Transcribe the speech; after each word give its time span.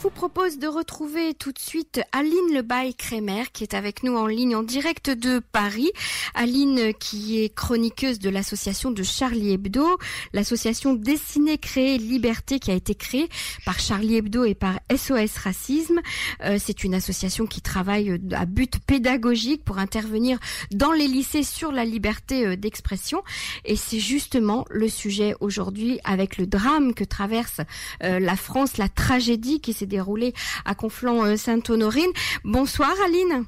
vous 0.00 0.08
propose 0.08 0.58
de 0.58 0.66
retrouver 0.66 1.34
tout 1.34 1.52
de 1.52 1.58
suite 1.58 2.00
Aline 2.12 2.54
Lebaille-Crémer 2.54 3.44
qui 3.52 3.64
est 3.64 3.74
avec 3.74 4.02
nous 4.02 4.16
en 4.16 4.26
ligne 4.26 4.56
en 4.56 4.62
direct 4.62 5.10
de 5.10 5.42
Paris. 5.52 5.90
Aline 6.34 6.94
qui 6.98 7.42
est 7.42 7.54
chroniqueuse 7.54 8.18
de 8.18 8.30
l'association 8.30 8.92
de 8.92 9.02
Charlie 9.02 9.52
Hebdo, 9.52 9.98
l'association 10.32 10.94
Dessinée, 10.94 11.58
Créer, 11.58 11.98
Liberté 11.98 12.58
qui 12.60 12.70
a 12.70 12.74
été 12.74 12.94
créée 12.94 13.28
par 13.66 13.78
Charlie 13.78 14.16
Hebdo 14.16 14.44
et 14.44 14.54
par 14.54 14.80
SOS 14.90 15.36
Racisme. 15.36 16.00
Euh, 16.44 16.56
c'est 16.58 16.82
une 16.82 16.94
association 16.94 17.44
qui 17.44 17.60
travaille 17.60 18.18
à 18.32 18.46
but 18.46 18.78
pédagogique 18.86 19.64
pour 19.64 19.76
intervenir 19.78 20.38
dans 20.70 20.92
les 20.92 21.08
lycées 21.08 21.42
sur 21.42 21.72
la 21.72 21.84
liberté 21.84 22.46
euh, 22.46 22.56
d'expression. 22.56 23.22
Et 23.66 23.76
c'est 23.76 24.00
justement 24.00 24.64
le 24.70 24.88
sujet 24.88 25.34
aujourd'hui 25.40 26.00
avec 26.04 26.38
le 26.38 26.46
drame 26.46 26.94
que 26.94 27.04
traverse 27.04 27.60
euh, 28.02 28.18
la 28.18 28.36
France, 28.36 28.78
la 28.78 28.88
tragédie 28.88 29.60
qui 29.60 29.74
s'est 29.74 29.89
déroulée 29.90 30.32
à 30.64 30.74
Conflans-Sainte-Honorine. 30.74 32.10
Bonsoir 32.44 32.94
Aline. 33.04 33.44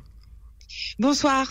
Bonsoir. 0.98 1.50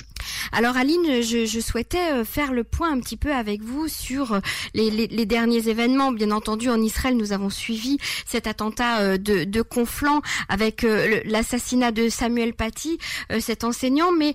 Alors 0.52 0.78
Aline, 0.78 1.22
je, 1.22 1.60
souhaitais 1.60 2.12
euh, 2.12 2.24
faire 2.24 2.54
le 2.54 2.64
point 2.64 2.92
un 2.92 3.00
petit 3.00 3.18
peu 3.18 3.34
avec 3.34 3.62
vous 3.62 3.88
sur 3.88 4.34
euh, 4.34 4.40
les, 4.74 5.26
derniers 5.26 5.70
événements. 5.70 6.12
Bien 6.12 6.32
entendu, 6.32 6.70
en 6.70 6.82
Israël, 6.82 7.16
nous 7.16 7.32
avons 7.34 7.50
suivi 7.50 7.98
cet 8.26 8.48
attentat 8.48 9.18
de, 9.18 9.44
de 9.44 9.62
Conflans 9.62 10.22
avec 10.50 10.84
l'assassinat 11.26 11.92
de 11.92 12.10
Samuel 12.10 12.54
Paty, 12.54 12.98
cet 13.40 13.64
enseignant, 13.64 14.12
mais 14.12 14.34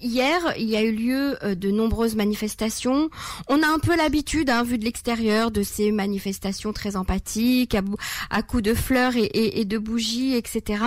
Hier, 0.00 0.40
il 0.58 0.68
y 0.68 0.76
a 0.76 0.82
eu 0.82 0.92
lieu 0.92 1.38
euh, 1.42 1.54
de 1.54 1.70
nombreuses 1.70 2.16
manifestations. 2.16 3.08
On 3.48 3.62
a 3.62 3.66
un 3.66 3.78
peu 3.78 3.96
l'habitude, 3.96 4.50
hein, 4.50 4.62
vu 4.62 4.78
de 4.78 4.84
l'extérieur, 4.84 5.50
de 5.50 5.62
ces 5.62 5.90
manifestations 5.90 6.72
très 6.72 6.96
empathiques, 6.96 7.76
à, 8.30 8.42
coups 8.42 8.62
de 8.62 8.74
fleurs 8.74 9.14
et, 9.16 9.64
de 9.64 9.78
bougies, 9.78 10.34
etc. 10.34 10.84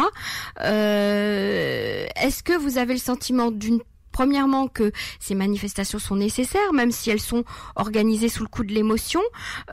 Euh, 0.61 2.05
est-ce 2.15 2.43
que 2.43 2.53
vous 2.53 2.77
avez 2.77 2.93
le 2.93 2.99
sentiment 2.99 3.51
d'une 3.51 3.79
Premièrement, 4.11 4.67
que 4.67 4.91
ces 5.19 5.35
manifestations 5.35 5.99
sont 5.99 6.15
nécessaires, 6.15 6.73
même 6.73 6.91
si 6.91 7.09
elles 7.11 7.21
sont 7.21 7.43
organisées 7.75 8.27
sous 8.27 8.43
le 8.43 8.49
coup 8.49 8.63
de 8.63 8.73
l'émotion. 8.73 9.21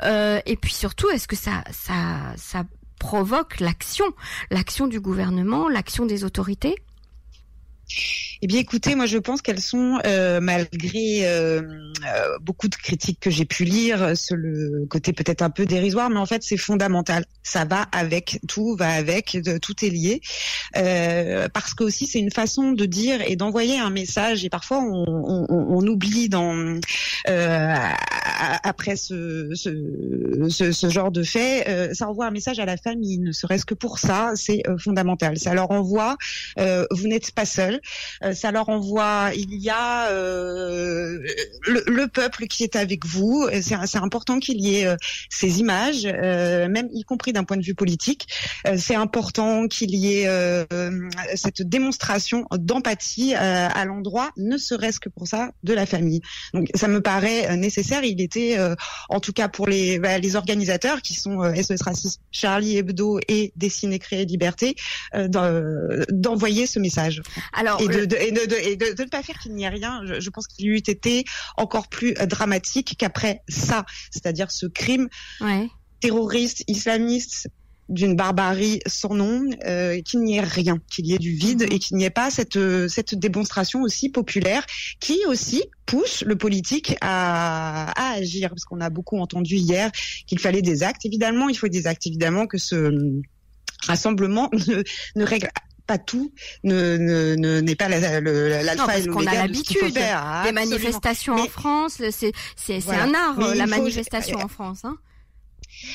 Euh, 0.05 0.41
et 0.47 0.57
puis 0.57 0.75
surtout, 0.75 1.09
est-ce 1.09 1.27
que 1.27 1.37
ça, 1.37 1.65
ça, 1.73 2.35
ça 2.37 2.65
provoque 2.99 3.61
l'action, 3.61 4.05
l'action 4.51 4.87
du 4.87 5.01
gouvernement, 5.01 5.69
l'action 5.69 6.07
des 6.07 6.23
autorités? 6.23 6.77
Eh 8.43 8.47
bien, 8.47 8.61
écoutez, 8.61 8.95
moi, 8.95 9.07
je 9.07 9.19
pense 9.19 9.41
qu'elles 9.41 9.63
sont, 9.63 9.99
euh, 10.05 10.41
malgré 10.41 11.27
euh, 11.27 11.63
euh, 11.63 12.39
beaucoup 12.41 12.69
de 12.69 12.75
critiques 12.75 13.19
que 13.21 13.31
j'ai 13.31 13.47
pu 13.47 13.65
lire, 13.65 14.17
sur 14.17 14.37
le 14.37 14.87
côté 14.91 15.13
peut-être 15.13 15.43
un 15.43 15.51
peu 15.51 15.65
dérisoire, 15.65 16.11
mais 16.11 16.19
en 16.19 16.27
fait, 16.27 16.43
c'est 16.43 16.59
fondamental. 16.59 17.25
Ça 17.43 17.65
va 17.65 17.83
avec, 17.93 18.41
tout 18.47 18.77
va 18.77 18.91
avec, 18.91 19.39
tout 19.63 19.85
est 19.85 19.89
lié, 19.89 20.21
parce 20.75 21.75
que 21.75 21.85
aussi, 21.85 22.07
c'est 22.07 22.19
une 22.19 22.33
façon 22.33 22.73
de 22.73 22.85
dire 22.85 23.21
et 23.27 23.37
d'envoyer 23.37 23.79
un 23.79 23.91
message. 23.91 24.45
Et 24.45 24.51
parfois, 24.51 24.81
on, 24.81 25.05
on, 25.07 25.47
on 25.49 25.87
oublie 25.87 26.29
dans 26.29 26.79
après 28.63 28.97
ce, 28.97 29.51
ce, 29.55 30.73
ce, 30.73 30.91
genre 30.91 31.11
de 31.11 31.23
fait, 31.23 31.95
ça 31.95 32.09
envoie 32.09 32.27
un 32.27 32.31
message 32.31 32.59
à 32.59 32.67
la 32.67 32.77
famille, 32.77 33.19
ne 33.19 33.33
serait-ce 33.33 33.65
que 33.65 33.75
pour 33.75 33.99
ça, 33.99 34.33
c'est 34.35 34.63
fondamental. 34.79 35.39
Ça 35.39 35.55
leur 35.55 35.71
envoie, 35.71 36.17
vous 36.57 37.09
n'êtes 37.09 37.31
pas 37.33 37.47
seul. 37.47 37.81
Euh, 38.27 38.35
ça 38.35 38.51
leur 38.51 38.69
envoie, 38.69 39.31
il 39.35 39.55
y 39.55 39.71
a 39.71 40.11
euh, 40.11 41.19
le, 41.67 42.07
peuple 42.07 42.47
qui 42.47 42.63
est 42.65 42.77
avec 42.77 43.05
vous. 43.05 43.49
C'est 43.63 43.99
important 43.99 44.39
qu'il 44.39 44.61
y 44.61 44.77
ait 44.77 44.87
euh, 44.87 44.97
ces 45.29 45.61
images, 45.61 46.05
même 46.07 46.89
y 46.93 47.03
compris 47.03 47.33
d'un 47.33 47.45
point 47.45 47.57
de 47.57 47.63
vue 47.63 47.75
politique. 47.75 48.29
c'est 48.77 48.95
important 48.95 49.69
qu'il 49.69 49.95
y 49.95 50.21
ait 50.21 50.67
cette 51.35 51.63
démonstration 51.63 52.47
d'empathie 52.53 53.35
à 53.35 53.85
l'endroit, 53.85 54.31
ne 54.37 54.57
serait-ce 54.57 55.01
que 55.01 55.09
pour 55.09 55.27
ça, 55.27 55.51
de 55.63 55.75
la 55.75 55.87
famille. 55.87 56.21
Donc 56.55 56.69
ça 56.75 56.89
me 56.89 57.01
paraît 57.01 57.57
nécessaire. 57.57 58.05
Il 58.05 58.21
était, 58.21 58.57
en 59.09 59.21
tout 59.21 59.33
cas 59.33 59.49
pour 59.49 59.67
les, 59.67 59.99
bah, 59.99 60.19
les 60.19 60.37
organisateurs 60.37 61.03
qui 61.03 61.15
sont 61.15 61.43
SOS 61.55 61.83
Racisme, 61.83 62.21
Charlie 62.31 62.79
Hebdo 62.79 63.21
et 63.29 63.53
Dessiner, 63.57 63.99
Créer, 63.99 64.25
Liberté, 64.25 64.77
d'envoyer 65.15 66.67
ce 66.67 66.79
message. 66.79 67.23
Alors, 67.53 67.81
et 67.81 67.89
de, 67.89 68.16
et 68.21 68.33
de, 68.33 69.03
ne 69.03 69.09
pas 69.09 69.23
faire 69.23 69.39
qu'il 69.39 69.55
n'y 69.55 69.65
ait 69.65 69.69
rien, 69.69 70.03
je, 70.05 70.31
pense 70.31 70.47
qu'il 70.47 70.69
eût 70.69 70.77
été 70.77 71.25
encore 71.57 71.89
plus 71.89 72.15
euh, 72.19 72.27
dramatique 72.27 72.97
qu'après 72.99 73.43
ça, 73.49 73.85
c'est-à-dire 74.11 74.51
ce 74.51 74.67
crime 74.67 75.09
terroriste, 76.01 76.65
islamiste, 76.69 77.49
d'une 77.89 78.17
barbarie 78.17 78.81
sans 78.87 79.15
nom, 79.15 79.49
euh, 79.65 80.01
qu'il 80.03 80.21
n'y 80.23 80.37
ait 80.37 80.41
rien, 80.41 80.79
qu'il 80.91 81.07
y 81.07 81.15
ait 81.15 81.19
du 81.19 81.33
vide 81.33 81.63
mhm. 81.63 81.73
et 81.73 81.79
qu'il 81.79 81.97
n'y 81.97 82.05
ait 82.05 82.11
pas 82.11 82.31
cette 82.31 82.57
euh, 82.57 82.89
cette 82.89 83.15
démonstration 83.15 83.83
aussi 83.83 84.09
populaire 84.09 84.67
qui 84.99 85.19
aussi 85.29 85.63
pousse 85.87 86.23
le 86.27 86.37
politique 86.37 86.97
à, 87.01 87.93
à 87.93 88.17
agir 88.17 88.51
parce 88.51 88.65
qu'on 88.65 88.81
a 88.81 88.91
beaucoup 88.91 89.19
entendu 89.19 89.57
hier 89.57 89.91
qu'il 90.27 90.41
fallait 90.41 90.63
des 90.63 90.83
actes. 90.83 91.05
Évidemment, 91.05 91.49
il 91.49 91.57
faut 91.57 91.69
des 91.69 91.87
actes. 91.87 92.07
Évidemment 92.07 92.47
que 92.47 92.59
ce 92.59 93.21
rassemblement 93.87 94.51
ne, 94.69 94.83
ne 95.15 95.25
règle 95.25 95.49
pas 95.87 95.99
tout 95.99 96.33
ne 96.65 96.97
n'est 96.97 97.63
ne, 97.63 97.75
pas 97.75 97.89
l'alpha 97.89 98.87
la, 98.87 98.99
et 98.99 99.03
l'oméga. 99.03 99.31
a 99.31 99.35
l'habitude 99.35 99.95
des 99.95 100.53
manifestations 100.53 101.35
en 101.35 101.47
France. 101.47 102.01
C'est 102.11 102.33
c'est 102.57 102.89
un 102.91 103.15
art 103.15 103.39
la 103.55 103.67
manifestation 103.67 104.39
en 104.39 104.49
France. 104.49 104.85
Hein. 104.85 104.99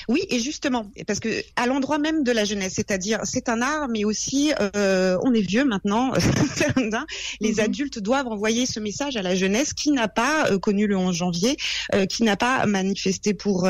Oui, 0.08 0.22
et 0.30 0.40
justement, 0.40 0.92
parce 1.08 1.20
que 1.20 1.44
à 1.56 1.68
l'endroit 1.68 1.98
même 1.98 2.24
de 2.24 2.32
la 2.32 2.46
jeunesse, 2.46 2.74
c'est-à-dire 2.76 3.20
c'est 3.24 3.50
un 3.50 3.62
art, 3.62 3.88
mais 3.88 4.04
aussi 4.04 4.52
euh, 4.76 5.18
on 5.24 5.34
est 5.34 5.42
vieux 5.42 5.66
maintenant. 5.66 6.14
les 7.42 7.54
mhm. 7.54 7.60
adultes 7.60 8.00
doivent 8.00 8.28
envoyer 8.28 8.66
ce 8.66 8.80
message 8.80 9.18
à 9.18 9.22
la 9.22 9.36
jeunesse 9.36 9.74
qui 9.74 9.92
n'a 9.92 10.08
pas 10.08 10.50
euh, 10.50 10.60
connu 10.60 10.88
le 10.88 10.98
11 10.98 11.16
janvier, 11.16 11.58
euh, 11.96 12.06
qui 12.06 12.24
n'a 12.24 12.38
pas 12.38 12.66
manifesté 12.66 13.34
pour 13.34 13.68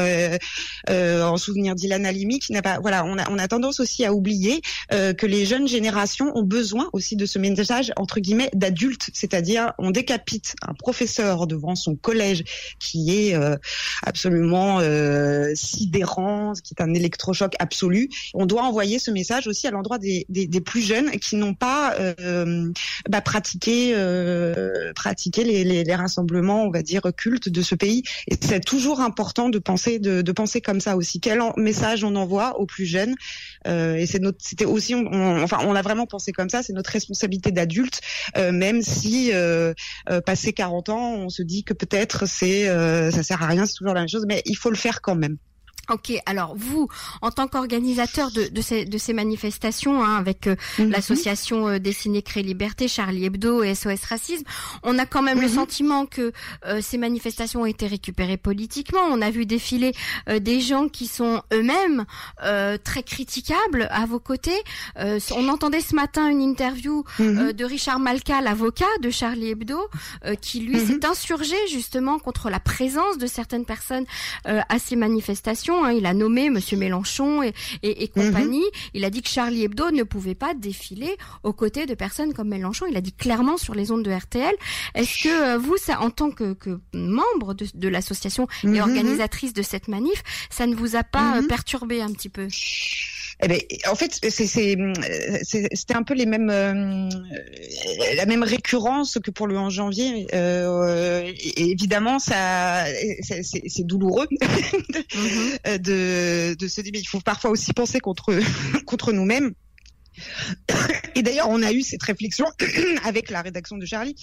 en 0.92 1.38
souvenir 1.38 1.76
d'Ilan 1.76 2.04
Halimi, 2.04 2.40
qui 2.40 2.54
n'a 2.54 2.62
pas. 2.62 2.80
Voilà, 2.80 3.06
on 3.06 3.18
a, 3.18 3.30
on 3.30 3.38
a 3.38 3.48
tendance 3.48 3.80
aussi 3.80 4.06
à 4.06 4.14
oublier 4.14 4.62
que 4.90 5.26
les 5.26 5.46
jeunes 5.46 5.68
générations 5.68 6.36
ont 6.36 6.44
besoin 6.44 6.90
aussi 6.94 7.16
de 7.16 7.26
ce 7.26 7.40
message 7.40 7.92
entre 7.96 8.20
guillemets 8.20 8.50
d'adultes, 8.54 9.10
c'est-à-dire 9.14 9.74
on 9.78 9.92
décapite 9.92 10.56
un 10.62 10.74
professeur 10.74 11.48
devant 11.48 11.76
son 11.76 11.96
collège 11.96 12.44
qui 12.80 13.12
est 13.12 13.36
absolument 14.04 14.80
sidérant 16.02 16.54
qui 16.64 16.74
est 16.78 16.82
un 16.82 16.94
électrochoc 16.94 17.54
absolu. 17.60 18.10
On 18.34 18.46
doit 18.46 18.64
envoyer 18.64 19.00
ce 19.00 19.12
message 19.12 19.48
aussi 19.48 19.68
à 19.68 19.72
l'endroit 19.72 19.98
des, 19.98 20.26
plus 20.66 20.82
jeunes 20.82 21.12
qui 21.12 21.36
n'ont 21.36 21.54
pas 21.54 21.96
euh, 21.98 22.72
bah, 23.10 23.22
pratiqué, 23.22 23.94
euh, 23.96 24.92
les, 25.38 25.96
rassemblements, 25.96 26.64
on 26.64 26.72
va 26.72 26.82
dire, 26.82 27.02
cultes 27.16 27.50
de 27.50 27.62
ce 27.62 27.76
pays. 27.76 28.04
Et 28.28 28.36
c'est 28.40 28.62
toujours 28.62 29.02
important 29.02 29.50
de 29.50 29.60
penser, 29.60 30.00
comme 30.64 30.82
ça 30.82 30.96
aussi. 30.96 31.20
Quel 31.20 31.42
message 31.58 32.04
on 32.04 32.16
envoie 32.16 32.60
aux 32.60 32.66
plus 32.66 32.86
jeunes 32.86 33.16
euh, 33.68 33.96
Et 33.96 34.06
c'est 34.06 34.22
c'était 34.38 34.66
aussi, 34.66 34.94
enfin, 34.96 35.60
on 35.64 35.76
a 35.76 35.82
vraiment 35.82 36.06
pensé 36.06 36.32
comme 36.32 36.50
ça. 36.50 36.62
C'est 36.64 36.74
notre 36.74 36.92
responsabilité 36.92 37.52
d'adulte, 37.52 38.02
même 38.38 38.82
si 38.82 39.32
passé 40.26 40.54
40 40.54 40.90
ans, 40.90 41.14
on 41.14 41.30
se 41.30 41.42
dit 41.42 41.64
que 41.64 41.74
peut-être 41.74 42.28
c'est, 42.28 42.68
ça 43.12 43.24
sert 43.24 43.42
à 43.42 43.48
rien, 43.48 43.66
c'est 43.66 43.74
toujours 43.74 43.94
la 43.94 44.02
même 44.02 44.10
chose, 44.10 44.26
mais 44.28 44.42
il 44.46 44.56
faut 44.56 44.70
le 44.70 44.76
faire 44.76 45.02
quand 45.02 45.16
même. 45.16 45.38
Ok, 45.92 46.14
alors 46.26 46.56
vous, 46.56 46.88
en 47.22 47.32
tant 47.32 47.50
qu'organisateur 47.50 48.32
de, 48.32 48.48
de, 48.48 48.62
ces, 48.62 48.86
de 48.86 48.98
ces 48.98 49.12
manifestations, 49.12 50.02
hein, 50.02 50.16
avec 50.16 50.48
euh, 50.48 50.56
mhm. 50.80 50.90
l'association 50.90 51.68
euh, 51.68 51.80
Dessiner, 51.80 52.22
Créer, 52.22 52.44
Liberté, 52.44 52.88
Charlie 52.88 53.26
Hebdo 53.26 53.62
et 53.62 53.76
SOS 53.76 54.06
Racisme, 54.08 54.46
on 54.84 54.98
a 54.98 55.06
quand 55.06 55.22
même 55.22 55.42
le 55.42 55.48
mhm. 55.48 55.54
sentiment 55.54 56.06
que 56.06 56.32
euh, 56.66 56.80
ces 56.82 56.98
manifestations 56.98 57.64
ont 57.64 57.66
été 57.66 57.88
récupérées 57.88 58.38
politiquement. 58.38 59.02
On 59.10 59.22
a 59.22 59.32
vu 59.32 59.46
défiler 59.46 59.92
des 60.40 60.62
gens 60.62 60.88
qui 60.88 61.08
sont 61.08 61.42
eux-mêmes 61.54 62.06
très 62.84 63.04
critiquables 63.04 63.88
à 63.92 64.06
vos 64.06 64.20
côtés. 64.20 64.60
on 64.96 65.50
entendait 65.50 65.82
ce 65.82 65.96
matin 65.96 66.30
une 66.30 66.42
interview 66.42 67.04
mhm. 67.20 67.54
de 67.54 67.66
Richard 67.66 68.00
Malka, 68.00 68.42
l'avocat 68.42 68.86
de 69.02 69.10
Charlie 69.10 69.50
Hebdo, 69.50 69.80
qui 70.42 70.62
lui 70.62 70.80
s'est 70.80 71.06
insurgé 71.06 71.56
justement 71.70 72.20
contre 72.20 72.50
la 72.50 72.60
présence 72.60 73.18
de 73.18 73.28
certaines 73.28 73.66
personnes 73.66 74.06
à 74.46 74.80
ces 74.80 74.96
manifestations 74.96 75.81
Hein. 75.84 75.94
il 75.94 76.06
a 76.06 76.14
nommé 76.14 76.50
Monsieur 76.50 76.78
Mélenchon 76.78 77.44
et, 77.44 77.54
et, 77.84 78.08
compagnie. 78.08 78.60
Mhm. 78.60 78.90
Il 78.94 79.06
a 79.06 79.10
dit 79.10 79.22
que 79.22 79.30
Charlie 79.30 79.64
Hebdo 79.64 79.92
ne 79.92 80.04
pouvait 80.04 80.36
pas 80.36 80.54
défiler 80.54 81.16
aux 81.44 81.54
côtés 81.54 81.86
de 81.86 81.94
personnes 81.94 82.34
comme 82.34 82.50
Mélenchon. 82.50 82.86
Il 82.90 82.98
a 82.98 83.02
dit 83.02 83.14
clairement 83.14 83.58
sur 83.58 83.76
les 83.76 83.92
ondes 83.92 84.04
de 84.04 84.12
RTL. 84.12 84.54
Est-ce 84.96 85.24
que 85.24 85.30
euh, 85.30 85.58
vous, 85.58 85.78
ça, 85.78 86.02
en 86.02 86.10
tant 86.10 86.32
que, 86.32 86.54
que 86.54 86.80
membre 86.94 87.54
de, 87.54 87.66
de 87.74 87.88
l'association 87.88 88.48
et 88.64 88.68
mhm. 88.68 88.80
organisatrice 88.82 89.54
de 89.54 89.62
cette 89.62 89.88
manif, 89.88 90.24
ça 90.50 90.68
ne 90.68 90.76
vous 90.76 90.96
a 90.96 91.04
pas 91.04 91.38
euh, 91.38 91.42
mhm. 91.42 91.48
perturbé 91.48 92.02
un 92.02 92.12
petit 92.12 92.30
peu? 92.30 92.48
Eh 93.44 93.48
ben, 93.48 93.60
en 93.90 93.96
fait, 93.96 94.20
c'était 94.30 95.96
un 95.96 96.04
peu 96.04 96.14
les 96.14 96.28
mêmes, 96.28 96.50
euh, 96.52 97.10
la 98.16 98.26
même 98.28 98.44
récurrence 98.44 99.18
que 99.24 99.32
pour 99.32 99.48
le 99.48 99.58
11 99.58 99.74
janvier. 99.74 100.28
Euh, 100.34 101.32
évidemment, 101.58 102.20
ça, 102.20 102.86
c'est 103.24 103.84
douloureux 103.84 104.28
mm-hmm. 104.32 105.78
de, 105.80 106.54
de 106.54 106.68
se 106.68 106.82
dire, 106.82 106.92
mais 106.94 107.00
il 107.00 107.08
faut 107.08 107.20
parfois 107.20 107.50
aussi 107.50 107.74
penser 107.74 108.00
contre 108.00 108.38
contre 108.86 109.12
nous-mêmes. 109.12 109.54
Et 111.16 111.24
d'ailleurs, 111.24 111.50
on 111.50 111.64
a 111.64 111.72
eu 111.72 111.82
cette 111.82 112.04
réflexion 112.04 112.46
avec 113.04 113.32
la 113.32 113.42
rédaction 113.42 113.78
de 113.78 113.86
Charlie 113.86 114.16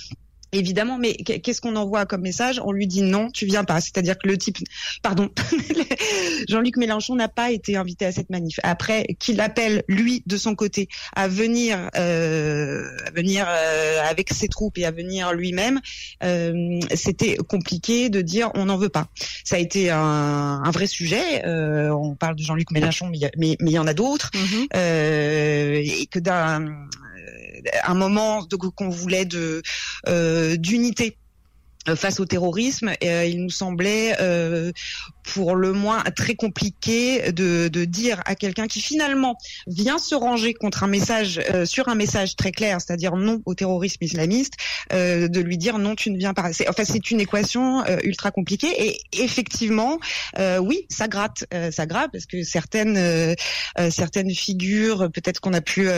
Évidemment, 0.52 0.98
mais 0.98 1.14
qu'est-ce 1.14 1.60
qu'on 1.60 1.76
envoie 1.76 2.06
comme 2.06 2.22
message? 2.22 2.60
On 2.64 2.72
lui 2.72 2.86
dit 2.86 3.02
non, 3.02 3.30
tu 3.30 3.44
viens 3.44 3.64
pas. 3.64 3.80
C'est-à-dire 3.80 4.16
que 4.18 4.28
le 4.28 4.38
type, 4.38 4.58
pardon, 5.02 5.28
Jean-Luc 6.48 6.76
Mélenchon 6.78 7.16
n'a 7.16 7.28
pas 7.28 7.50
été 7.50 7.76
invité 7.76 8.06
à 8.06 8.12
cette 8.12 8.30
manif. 8.30 8.58
Après, 8.62 9.04
qu'il 9.18 9.40
appelle 9.40 9.82
lui 9.88 10.22
de 10.26 10.36
son 10.36 10.54
côté 10.54 10.88
à 11.14 11.28
venir, 11.28 11.90
euh, 11.96 12.84
à 13.06 13.10
venir 13.10 13.46
euh, 13.48 14.00
avec 14.08 14.32
ses 14.32 14.48
troupes 14.48 14.78
et 14.78 14.86
à 14.86 14.90
venir 14.90 15.32
lui-même, 15.34 15.80
euh, 16.22 16.80
c'était 16.94 17.36
compliqué 17.36 18.08
de 18.08 18.22
dire 18.22 18.50
on 18.54 18.66
n'en 18.66 18.78
veut 18.78 18.88
pas. 18.88 19.08
Ça 19.44 19.56
a 19.56 19.58
été 19.58 19.90
un, 19.90 19.98
un 19.98 20.70
vrai 20.70 20.86
sujet. 20.86 21.44
Euh, 21.46 21.90
on 21.90 22.14
parle 22.14 22.36
de 22.36 22.42
Jean-Luc 22.42 22.70
Mélenchon, 22.70 23.10
mais 23.10 23.18
il 23.18 23.68
y, 23.68 23.72
y, 23.72 23.78
en 23.78 23.86
a 23.86 23.94
d'autres, 23.94 24.30
mm-hmm. 24.32 24.66
euh, 24.74 25.82
et 25.84 26.06
que 26.06 26.18
d'un 26.18 26.88
un 27.84 27.94
moment 27.94 28.46
qu'on 28.76 28.88
voulait 28.88 29.24
de 29.24 29.62
euh, 30.08 30.37
d'unité 30.56 31.16
euh, 31.88 31.96
face 31.96 32.20
au 32.20 32.26
terrorisme, 32.26 32.92
euh, 33.02 33.24
il 33.24 33.42
nous 33.42 33.50
semblait 33.50 34.16
euh, 34.20 34.72
pour 35.34 35.54
le 35.54 35.72
moins 35.72 36.02
très 36.16 36.34
compliqué 36.34 37.32
de, 37.32 37.68
de 37.68 37.84
dire 37.84 38.22
à 38.24 38.34
quelqu'un 38.34 38.66
qui 38.66 38.80
finalement 38.80 39.36
vient 39.66 39.98
se 39.98 40.14
ranger 40.14 40.54
contre 40.54 40.84
un 40.84 40.86
message 40.86 41.40
sur 41.64 41.88
un 41.88 41.94
message 41.94 42.36
très 42.36 42.52
clair, 42.52 42.80
c'est-à-dire 42.80 43.16
non 43.16 43.42
au 43.44 43.54
terrorisme 43.54 44.02
islamiste, 44.02 44.54
de 44.90 45.40
lui 45.40 45.58
dire 45.58 45.78
non 45.78 45.94
tu 45.94 46.10
ne 46.10 46.18
viens 46.18 46.34
pas. 46.34 46.50
Enfin 46.68 46.84
c'est 46.84 47.10
une 47.10 47.20
équation 47.20 47.84
ultra 48.02 48.30
compliquée 48.30 48.68
et 48.78 49.00
effectivement 49.12 49.98
oui 50.60 50.86
ça 50.88 51.08
gratte, 51.08 51.44
ça 51.70 51.86
gratte 51.86 52.10
parce 52.12 52.26
que 52.26 52.42
certaines 52.42 53.34
certaines 53.90 54.30
figures 54.30 55.10
peut-être 55.12 55.40
qu'on 55.40 55.52
a 55.52 55.60
pu 55.60 55.88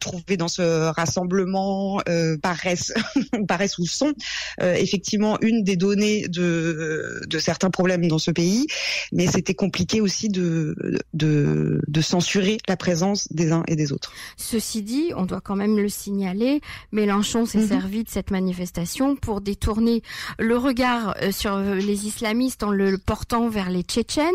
trouver 0.00 0.36
dans 0.36 0.48
ce 0.48 0.90
rassemblement 0.90 2.00
paraissent 2.42 2.92
paraissent 3.48 3.78
ou 3.78 3.86
sont 3.86 4.12
effectivement 4.60 5.38
une 5.40 5.62
des 5.62 5.76
données 5.76 6.28
de, 6.28 7.22
de 7.26 7.38
certains 7.38 7.70
problèmes 7.70 8.06
dans 8.08 8.18
ce 8.18 8.30
pays, 8.30 8.65
mais 9.12 9.26
c'était 9.26 9.54
compliqué 9.54 10.00
aussi 10.00 10.28
de, 10.28 10.74
de, 11.14 11.80
de 11.86 12.00
censurer 12.00 12.58
la 12.68 12.76
présence 12.76 13.28
des 13.32 13.52
uns 13.52 13.62
et 13.68 13.76
des 13.76 13.92
autres. 13.92 14.12
Ceci 14.36 14.82
dit, 14.82 15.12
on 15.16 15.26
doit 15.26 15.40
quand 15.40 15.56
même 15.56 15.76
le 15.76 15.88
signaler, 15.88 16.60
Mélenchon 16.92 17.46
s'est 17.46 17.58
mhm. 17.58 17.68
servi 17.68 18.04
de 18.04 18.08
cette 18.08 18.30
manifestation 18.30 19.16
pour 19.16 19.40
détourner 19.40 20.02
le 20.38 20.56
regard 20.56 21.14
euh, 21.22 21.32
sur 21.32 21.58
les 21.58 22.06
islamistes 22.06 22.62
en 22.62 22.70
le 22.70 22.98
portant 22.98 23.48
vers 23.48 23.70
les 23.70 23.82
Tchétchènes. 23.82 24.34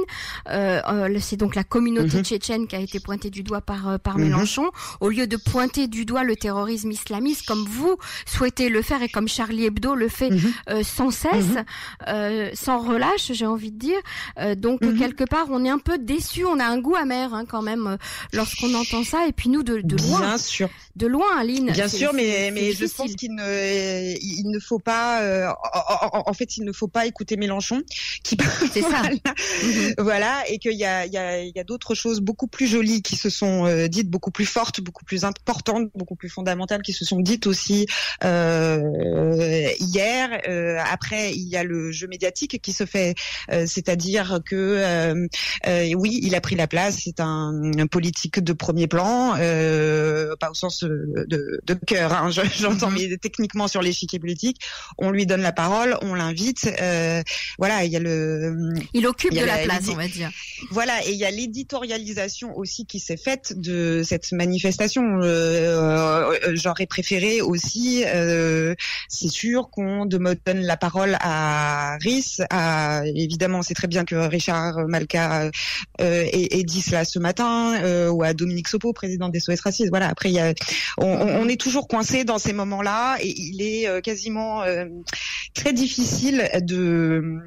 Euh, 0.49 0.81
euh, 0.87 1.17
c'est 1.19 1.37
donc 1.37 1.55
la 1.55 1.63
communauté 1.63 2.17
mhm. 2.17 2.23
tchétchène 2.23 2.67
qui 2.67 2.75
a 2.75 2.79
été 2.79 2.99
pointée 2.99 3.29
du 3.29 3.43
doigt 3.43 3.61
par, 3.61 3.99
par 3.99 4.17
mhm. 4.17 4.25
Mélenchon, 4.25 4.69
au 4.99 5.09
lieu 5.09 5.27
de 5.27 5.37
pointer 5.37 5.87
du 5.87 6.05
doigt 6.05 6.23
le 6.23 6.35
terrorisme 6.35 6.91
islamiste 6.91 7.45
comme 7.45 7.65
vous 7.65 7.97
souhaitez 8.25 8.69
le 8.69 8.81
faire 8.81 9.01
et 9.01 9.09
comme 9.09 9.27
Charlie 9.27 9.65
Hebdo 9.65 9.95
le 9.95 10.07
fait 10.07 10.31
sans 10.83 11.11
cesse, 11.11 11.57
euh, 12.07 12.49
sans 12.53 12.79
relâche, 12.79 13.31
j'ai 13.31 13.45
envie 13.45 13.71
de 13.71 13.77
dire. 13.77 13.99
Euh, 14.39 14.55
donc 14.55 14.81
mhm. 14.81 14.97
quelque 14.97 15.23
part, 15.23 15.47
on 15.49 15.63
est 15.65 15.69
un 15.69 15.79
peu 15.79 15.97
déçu, 15.97 16.45
on 16.45 16.59
a 16.59 16.65
un 16.65 16.79
goût 16.79 16.95
amer 16.95 17.33
hein, 17.33 17.45
quand 17.47 17.61
même 17.61 17.87
euh, 17.87 17.97
lorsqu'on 18.33 18.73
entend 18.73 19.03
ça. 19.03 19.27
Et 19.27 19.31
puis 19.31 19.49
nous, 19.49 19.63
de, 19.63 19.81
de 19.81 19.95
loin, 19.97 20.19
bien 20.19 20.37
sûr, 20.37 20.69
de 20.95 21.07
loin, 21.07 21.37
Aline. 21.37 21.71
Bien 21.71 21.87
sûr, 21.87 22.13
mais 22.13 22.51
mais 22.53 22.73
je 22.73 22.85
pense 22.85 23.15
qu'il 23.15 23.35
ne 23.35 24.15
il 24.21 24.49
ne 24.49 24.59
faut 24.59 24.79
pas, 24.79 25.55
en, 26.13 26.33
fait, 26.33 26.57
il 26.57 26.63
ne 26.63 26.71
faut 26.71 26.87
pas 26.87 27.05
écouter 27.05 27.37
Mélenchon, 27.37 27.81
qui 28.23 28.37
c'est 28.71 28.81
ça. 28.81 29.03
Mhm. 29.03 29.93
voilà, 29.99 30.43
et 30.49 30.59
qu'il 30.59 30.77
y 30.77 30.85
a 30.85 31.05
il 31.05 31.13
y 31.13 31.17
a 31.17 31.41
il 31.41 31.53
y 31.55 31.59
a 31.59 31.63
d'autres 31.63 31.95
choses 31.95 32.19
beaucoup 32.21 32.47
plus 32.47 32.67
jolies 32.67 33.01
qui 33.01 33.15
se 33.15 33.29
sont 33.29 33.87
dites, 33.87 34.09
beaucoup 34.09 34.31
plus 34.31 34.45
fortes, 34.45 34.81
beaucoup 34.81 35.05
plus 35.05 35.23
importantes, 35.23 35.89
beaucoup 35.95 36.15
plus 36.15 36.29
fondamentales, 36.29 36.81
qui 36.81 36.93
se 36.93 37.05
sont 37.05 37.19
dites 37.19 37.47
aussi 37.47 37.85
hier 39.81 40.41
après, 40.91 41.33
il 41.33 41.47
y 41.47 41.57
a 41.57 41.63
le 41.63 41.91
jeu 41.91 42.07
médiatique 42.07 42.61
qui 42.61 42.73
se 42.73 42.85
fait, 42.85 43.15
euh, 43.51 43.65
c'est-à-dire 44.01 44.39
que 44.45 44.55
euh, 44.55 45.27
euh, 45.67 45.93
oui, 45.95 46.19
il 46.23 46.33
a 46.35 46.41
pris 46.41 46.55
la 46.55 46.67
place. 46.67 47.01
C'est 47.03 47.19
un, 47.19 47.61
politique 47.89 48.39
de 48.39 48.53
premier 48.53 48.87
plan, 48.87 49.35
pas 50.39 50.49
au 50.49 50.53
sens 50.53 50.83
de, 50.83 51.61
de 51.63 51.73
cœur. 51.73 52.13
Hein, 52.13 52.29
J'entends, 52.29 52.89
mhm. 52.89 52.97
mais 53.09 53.17
techniquement 53.17 53.67
sur 53.67 53.81
l'échiquier 53.81 54.19
politique, 54.19 54.61
on 54.97 55.11
lui 55.11 55.25
donne 55.25 55.41
la 55.41 55.51
parole, 55.51 55.97
on 56.01 56.13
l'invite. 56.13 56.71
voilà, 57.57 57.83
il 57.83 57.91
y 57.91 57.95
a 57.95 57.99
le. 57.99 58.73
Il 58.93 59.05
occupe 59.07 59.33
de 59.33 59.43
la, 59.43 59.57
place, 59.59 59.87
on 59.89 59.95
va 59.95 60.07
dire. 60.07 60.31
Voilà, 60.71 61.05
et 61.05 61.11
il 61.11 61.17
y 61.17 61.25
a 61.25 61.31
l'éditorialisation 61.31 62.57
aussi 62.57 62.85
qui 62.85 62.99
s'est 62.99 63.17
faite 63.17 63.53
de 63.57 64.01
cette 64.03 64.31
manifestation. 64.31 65.19
J'aurais 66.53 66.87
préféré 66.87 67.41
aussi, 67.41 68.03
c'est 69.09 69.29
sûr, 69.29 69.69
qu'on 69.69 70.05
donne 70.05 70.35
la 70.45 70.77
parole 70.77 71.17
à 71.19 71.97
RIS. 72.01 72.41
À, 72.49 73.03
évidemment, 73.05 73.61
c'est 73.61 73.73
très 73.73 73.87
bien 73.91 74.05
que 74.05 74.15
Richard 74.15 74.87
Malka 74.87 75.51
euh, 75.99 76.25
ait, 76.31 76.63
dit 76.63 76.81
cela 76.81 77.05
ce 77.05 77.19
matin, 77.19 77.75
euh, 77.83 78.09
ou 78.09 78.23
à 78.23 78.33
Dominique 78.33 78.69
Sopo, 78.69 78.93
président 78.93 79.29
des 79.29 79.39
SOS 79.39 79.59
Racistes. 79.61 79.89
Voilà. 79.91 80.07
Après, 80.07 80.31
y 80.31 80.39
a, 80.39 80.53
on, 80.97 81.05
on, 81.05 81.47
est 81.47 81.59
toujours 81.59 81.87
coincé 81.87 82.23
dans 82.23 82.39
ces 82.39 82.53
moments-là, 82.53 83.17
et 83.21 83.27
il 83.27 83.61
est 83.61 83.87
euh, 83.87 84.01
quasiment 84.01 84.63
très 85.53 85.73
difficile 85.73 86.49
de 86.61 87.37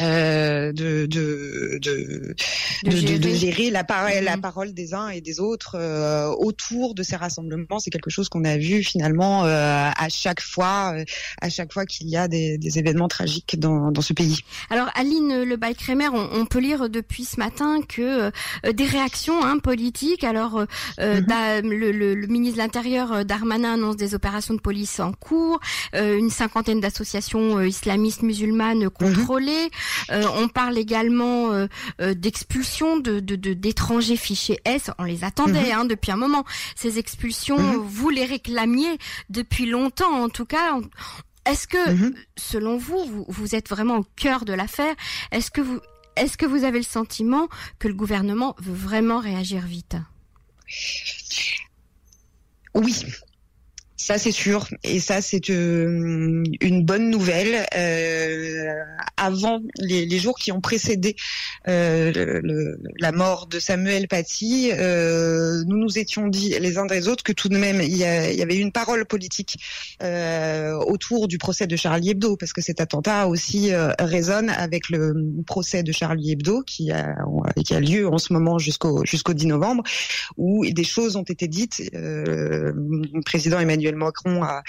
euh, 0.00 0.72
de, 0.72 1.06
de, 1.06 1.78
de, 1.80 3.18
de, 3.18 3.28
gérer. 3.30 3.70
la, 3.70 3.84
parole 3.84 4.12
la 4.22 4.36
mm-hmm. 4.36 4.40
parole 4.40 4.74
des 4.74 4.94
uns 4.94 5.08
et 5.08 5.20
des 5.20 5.40
autres 5.40 5.76
euh, 5.76 6.28
autour 6.28 6.94
de 6.94 7.02
ces 7.02 7.16
rassemblements. 7.16 7.78
C'est 7.78 7.90
quelque 7.90 8.10
chose 8.10 8.28
qu'on 8.28 8.44
a 8.44 8.56
vu 8.56 8.82
finalement 8.82 9.44
euh, 9.44 9.90
à 9.96 10.08
chaque 10.08 10.40
fois, 10.40 10.94
euh, 10.94 11.04
à 11.40 11.48
chaque 11.48 11.72
fois 11.72 11.86
qu'il 11.86 12.08
y 12.08 12.16
a 12.16 12.28
des, 12.28 12.58
des 12.58 12.78
événements 12.78 13.08
tragiques 13.08 13.58
dans, 13.58 13.90
dans, 13.90 14.02
ce 14.02 14.12
pays. 14.12 14.40
Alors 14.70 14.88
Aline 14.94 15.42
Le 15.42 15.56
Balcrémer, 15.56 16.08
on, 16.08 16.28
on, 16.32 16.46
peut 16.46 16.58
lire 16.58 16.88
depuis 16.88 17.24
ce 17.24 17.38
matin 17.38 17.80
que 17.86 18.30
des 18.70 18.84
réactions 18.84 19.44
hein, 19.44 19.58
politiques. 19.58 20.24
Alors 20.24 20.64
mm-hmm. 20.98 21.62
le, 21.62 21.92
le, 21.92 22.14
le, 22.14 22.26
ministre 22.26 22.58
de 22.58 22.62
l'Intérieur 22.62 23.24
Darmanin 23.24 23.74
annonce 23.74 23.96
des 23.96 24.14
opérations 24.14 24.54
de 24.54 24.60
police 24.60 25.00
en 25.00 25.12
cours, 25.12 25.60
une 25.94 26.30
cinquantaine 26.30 26.80
d'associations 26.80 27.60
islamistes 27.62 28.22
musulmanes 28.22 28.84
mm-hmm. 28.84 28.90
contrôlées. 28.90 29.70
Euh, 30.10 30.24
on 30.34 30.48
parle 30.48 30.78
également 30.78 31.52
euh, 31.52 31.66
euh, 32.00 32.14
d'expulsion 32.14 32.98
de, 32.98 33.20
d'étrangers 33.20 34.16
fichés 34.16 34.58
S. 34.64 34.90
On 34.98 35.04
les 35.04 35.24
attendait 35.24 35.72
mhm. 35.72 35.80
hein, 35.80 35.84
depuis 35.84 36.12
un 36.12 36.16
moment. 36.16 36.44
Ces 36.74 36.98
expulsions, 36.98 37.58
mhm. 37.58 37.76
vous 37.76 38.10
les 38.10 38.24
réclamiez 38.24 38.98
depuis 39.30 39.66
longtemps, 39.66 40.22
en 40.22 40.28
tout 40.28 40.46
cas. 40.46 40.78
Est-ce 41.44 41.68
que, 41.68 41.90
mhm. 41.90 42.14
selon 42.36 42.76
vous, 42.76 43.04
vous, 43.04 43.24
vous, 43.28 43.54
êtes 43.54 43.68
vraiment 43.68 43.98
au 43.98 44.06
cœur 44.16 44.44
de 44.44 44.52
l'affaire? 44.52 44.94
Est-ce 45.30 45.50
que 45.50 45.60
vous, 45.60 45.80
est-ce 46.16 46.36
que 46.36 46.46
vous 46.46 46.64
avez 46.64 46.78
le 46.78 46.84
sentiment 46.84 47.48
que 47.78 47.88
le 47.88 47.94
gouvernement 47.94 48.56
veut 48.58 48.74
vraiment 48.74 49.20
réagir 49.20 49.62
vite? 49.62 49.96
Oui, 52.74 53.04
ça 53.96 54.18
c'est 54.18 54.32
sûr, 54.32 54.68
et 54.84 55.00
ça 55.00 55.22
c'est 55.22 55.50
euh, 55.50 56.44
une 56.60 56.84
bonne 56.84 57.10
nouvelle. 57.10 57.66
Euh, 57.74 58.74
avant 59.16 59.60
les, 59.78 60.18
jours 60.18 60.38
qui 60.38 60.52
ont 60.52 60.60
précédé 60.60 61.16
euh, 61.68 62.40
la 62.98 63.12
mort 63.12 63.46
de 63.46 63.58
Samuel 63.58 64.08
Paty, 64.08 64.70
euh, 64.72 65.62
nous 65.66 65.78
nous 65.78 65.98
étions 65.98 66.28
dit 66.28 66.54
les 66.60 66.78
uns 66.78 66.86
des 66.86 67.08
autres 67.08 67.24
que 67.24 67.32
tout 67.32 67.48
de 67.48 67.56
même 67.56 67.80
il 67.80 67.96
y, 67.96 68.04
a, 68.04 68.30
il 68.30 68.38
y 68.38 68.42
avait 68.42 68.58
une 68.58 68.72
parole 68.72 69.04
politique 69.06 69.56
euh, 70.02 70.74
autour 70.74 71.28
du 71.28 71.38
procès 71.38 71.66
de 71.66 71.76
Charlie 71.76 72.10
Hebdo, 72.10 72.36
parce 72.36 72.52
que 72.52 72.60
cet 72.60 72.80
attentat 72.80 73.26
aussi 73.26 73.70
résonne 73.98 74.50
avec 74.50 74.90
le 74.90 75.14
procès 75.46 75.82
de 75.82 75.92
Charlie 75.92 76.32
Hebdo 76.32 76.62
qui 76.62 76.90
a, 76.92 77.16
qui 77.64 77.74
a 77.74 77.80
lieu 77.80 78.08
en 78.08 78.18
ce 78.18 78.32
moment 78.32 78.58
jusqu'au 78.58 79.04
jusqu'au 79.04 79.32
10 79.32 79.46
novembre, 79.46 79.82
où 80.36 80.66
des 80.66 80.84
choses 80.84 81.16
ont 81.16 81.22
été 81.22 81.48
dites. 81.48 81.82
le 81.92 82.74
président 83.24 83.58
Emmanuel 83.58 83.85
Emmanuel 83.86 83.96
Macron 83.96 84.42
a, 84.42 84.62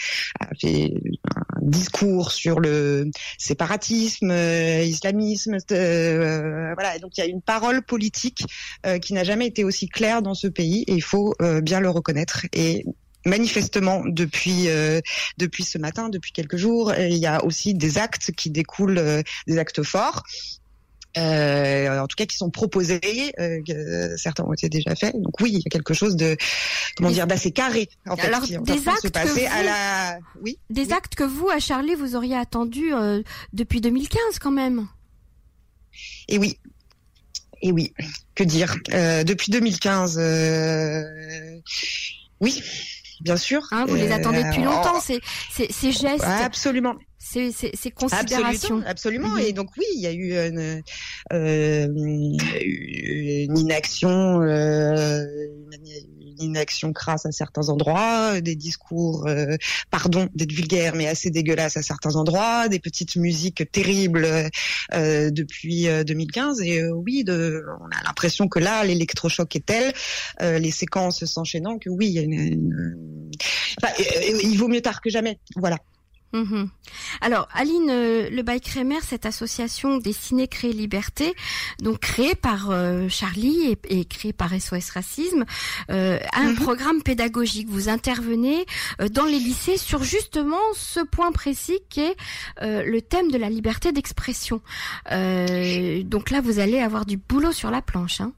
fait 0.60 0.94
un 1.34 1.62
discours 1.62 2.32
sur 2.32 2.60
le 2.60 3.10
séparatisme, 3.38 4.32
euh, 4.32 4.84
islamisme, 4.84 5.58
euh, 5.72 6.74
voilà. 6.74 6.96
Et 6.96 7.00
donc 7.00 7.18
il 7.18 7.22
y 7.22 7.24
a 7.24 7.28
une 7.28 7.42
parole 7.42 7.84
politique 7.84 8.46
euh, 8.86 9.00
qui 9.00 9.14
n'a 9.14 9.24
jamais 9.24 9.48
été 9.48 9.64
aussi 9.64 9.88
claire 9.88 10.22
dans 10.22 10.34
ce 10.34 10.48
pays 10.48 10.84
et 10.88 10.94
il 10.94 11.04
faut 11.04 11.36
bien 11.62 11.80
le 11.80 11.90
reconnaître. 11.90 12.46
Et 12.54 12.86
manifestement 13.26 14.04
depuis 14.06 14.68
depuis 15.38 15.64
ce 15.64 15.78
matin, 15.78 16.10
depuis 16.10 16.32
quelques 16.32 16.58
jours, 16.58 16.94
il 16.94 17.18
y 17.18 17.26
a 17.26 17.44
aussi 17.44 17.74
des 17.74 17.98
actes 17.98 18.32
qui 18.32 18.50
découlent 18.50 19.24
des 19.48 19.58
actes 19.58 19.84
forts 19.84 20.24
euh, 21.18 22.00
en 22.00 22.08
tout 22.08 22.16
cas 22.16 22.26
qui 22.26 22.38
sont 22.38 22.50
proposés, 22.50 23.34
euh, 23.40 24.16
certains 24.18 24.44
ont 24.44 24.54
été 24.54 24.70
déjà 24.70 24.96
faits. 24.96 25.16
Donc 25.16 25.40
oui, 25.42 25.52
il 25.54 25.58
y 25.58 25.64
a 25.66 25.70
quelque 25.70 25.94
chose 25.94 26.16
de 26.16 26.38
comment 26.96 27.10
dire 27.10 27.28
d'assez 27.28 27.52
carré 27.52 27.90
en 28.08 28.16
fait. 28.16 28.28
Alors 28.28 28.42
des 28.42 28.88
actes 28.88 29.12
que 29.12 29.28
vous, 29.28 29.40
à 29.50 29.64
la 29.64 30.20
oui 30.42 30.60
des 30.70 30.94
actes 30.94 31.16
que 31.16 31.24
vous 31.24 31.50
à 31.50 31.60
Charlie 31.60 31.96
vous 31.96 32.16
auriez 32.16 32.36
attendu 32.36 32.94
euh, 32.94 33.22
depuis 33.54 33.82
2015 33.82 34.40
quand 34.40 34.52
même. 34.52 34.88
Et 36.28 36.38
oui. 36.38 36.58
Et 37.64 37.72
oui, 37.72 37.92
que 38.36 38.44
dire? 38.44 38.76
Euh, 38.94 39.24
Depuis 39.24 39.52
2015, 39.52 40.20
oui, 42.40 42.62
bien 43.22 43.38
sûr. 43.38 43.68
Hein, 43.72 43.86
vous 43.88 43.96
les 43.96 44.12
attendez 44.12 44.44
depuis 44.44 44.64
longtemps, 44.64 45.00
ces, 45.00 45.20
ces, 45.52 45.72
ces 45.72 45.92
gestes. 45.92 46.24
Absolument 46.24 46.96
ces, 47.20 47.52
ces, 47.52 47.72
ces 47.74 47.92
considérations. 47.92 48.82
Absolument, 48.86 49.30
mhm. 49.30 49.40
Et 49.40 49.54
donc 49.54 49.70
oui, 49.78 49.86
il 49.96 50.02
y 50.02 50.08
a 50.08 50.14
eu 50.14 50.34
une, 50.50 50.82
euh, 51.34 51.88
une 53.48 53.58
inaction, 53.58 54.42
euh, 54.42 55.26
une 55.62 56.17
inaction 56.40 56.94
crasse 56.94 57.26
à 57.26 57.32
certains 57.32 57.70
endroits, 57.70 58.42
des 58.42 58.56
discours, 58.56 59.28
euh, 59.28 59.56
pardon 59.92 60.30
d'être 60.36 60.52
vulgaire, 60.52 60.96
mais 60.96 61.08
assez 61.08 61.30
dégueulasses 61.30 61.78
à 61.78 61.84
certains 61.84 62.16
endroits, 62.16 62.68
des 62.68 62.80
petites 62.80 63.16
musiques 63.16 63.72
terribles 63.72 64.50
euh, 64.94 65.30
depuis 65.32 65.88
2015. 66.06 66.60
Euh, 66.60 66.64
Et 66.64 66.80
euh, 66.80 66.92
oui, 66.92 67.24
de, 67.24 67.66
on 67.82 67.86
a 67.86 68.04
l'impression 68.04 68.48
que 68.48 68.60
là, 68.60 68.84
l'électrochoc 68.84 69.56
est 69.56 69.66
tel, 69.66 69.94
les 70.40 70.72
séquences 70.72 71.26
s'enchaînant, 71.26 71.78
que 71.78 71.90
oui, 71.90 72.08
il 72.08 72.14
y 72.14 72.20
a 72.20 72.22
une, 72.22 73.32
il 74.44 74.58
vaut 74.58 74.68
mieux 74.68 74.82
tard 74.82 75.02
que 75.02 75.10
jamais. 75.10 75.40
Voilà. 75.56 75.78
Mhm. 76.34 76.70
Alors, 77.22 77.48
Aline 77.54 77.90
euh, 77.90 78.30
Le 78.30 78.42
Bail 78.42 78.60
Crémer, 78.60 79.00
cette 79.02 79.26
association 79.26 79.98
Destinée 79.98 80.48
Créer 80.48 80.74
Liberté, 80.74 81.34
donc 81.82 82.00
créée 82.00 82.36
par 82.36 82.70
euh, 82.70 83.08
Charlie 83.08 83.78
et, 83.88 84.06
créée 84.06 84.34
par 84.34 84.50
SOS 84.54 84.90
Racisme, 84.92 85.46
euh, 85.90 86.20
a 86.34 86.42
un 86.42 86.52
mhm. 86.52 86.56
programme 86.56 87.02
pédagogique. 87.02 87.70
Vous 87.70 87.90
intervenez 87.90 88.66
dans 89.12 89.26
les 89.26 89.40
lycées 89.40 89.78
sur 89.78 90.04
justement 90.04 90.58
ce 90.76 91.00
point 91.00 91.32
précis 91.32 91.80
qui 91.90 92.02
est 92.02 92.16
le 92.62 93.00
thème 93.02 93.32
de 93.32 93.38
la 93.38 93.50
liberté 93.50 93.92
d'expression. 93.92 94.62
donc 95.10 96.30
là, 96.30 96.42
vous 96.42 96.60
allez 96.60 96.80
avoir 96.80 97.06
du 97.06 97.18
boulot 97.18 97.52
sur 97.52 97.72
la 97.72 97.82
planche. 97.82 98.22
Hein. 98.22 98.34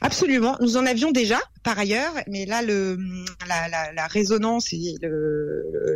Absolument, 0.00 0.56
nous 0.60 0.76
en 0.76 0.86
avions 0.86 1.10
déjà 1.10 1.38
par 1.62 1.78
ailleurs, 1.78 2.12
mais 2.28 2.46
là 2.46 2.62
le 2.62 2.98
la, 3.46 3.68
la, 3.68 3.92
la 3.92 4.06
résonance 4.06 4.72
et 4.72 4.94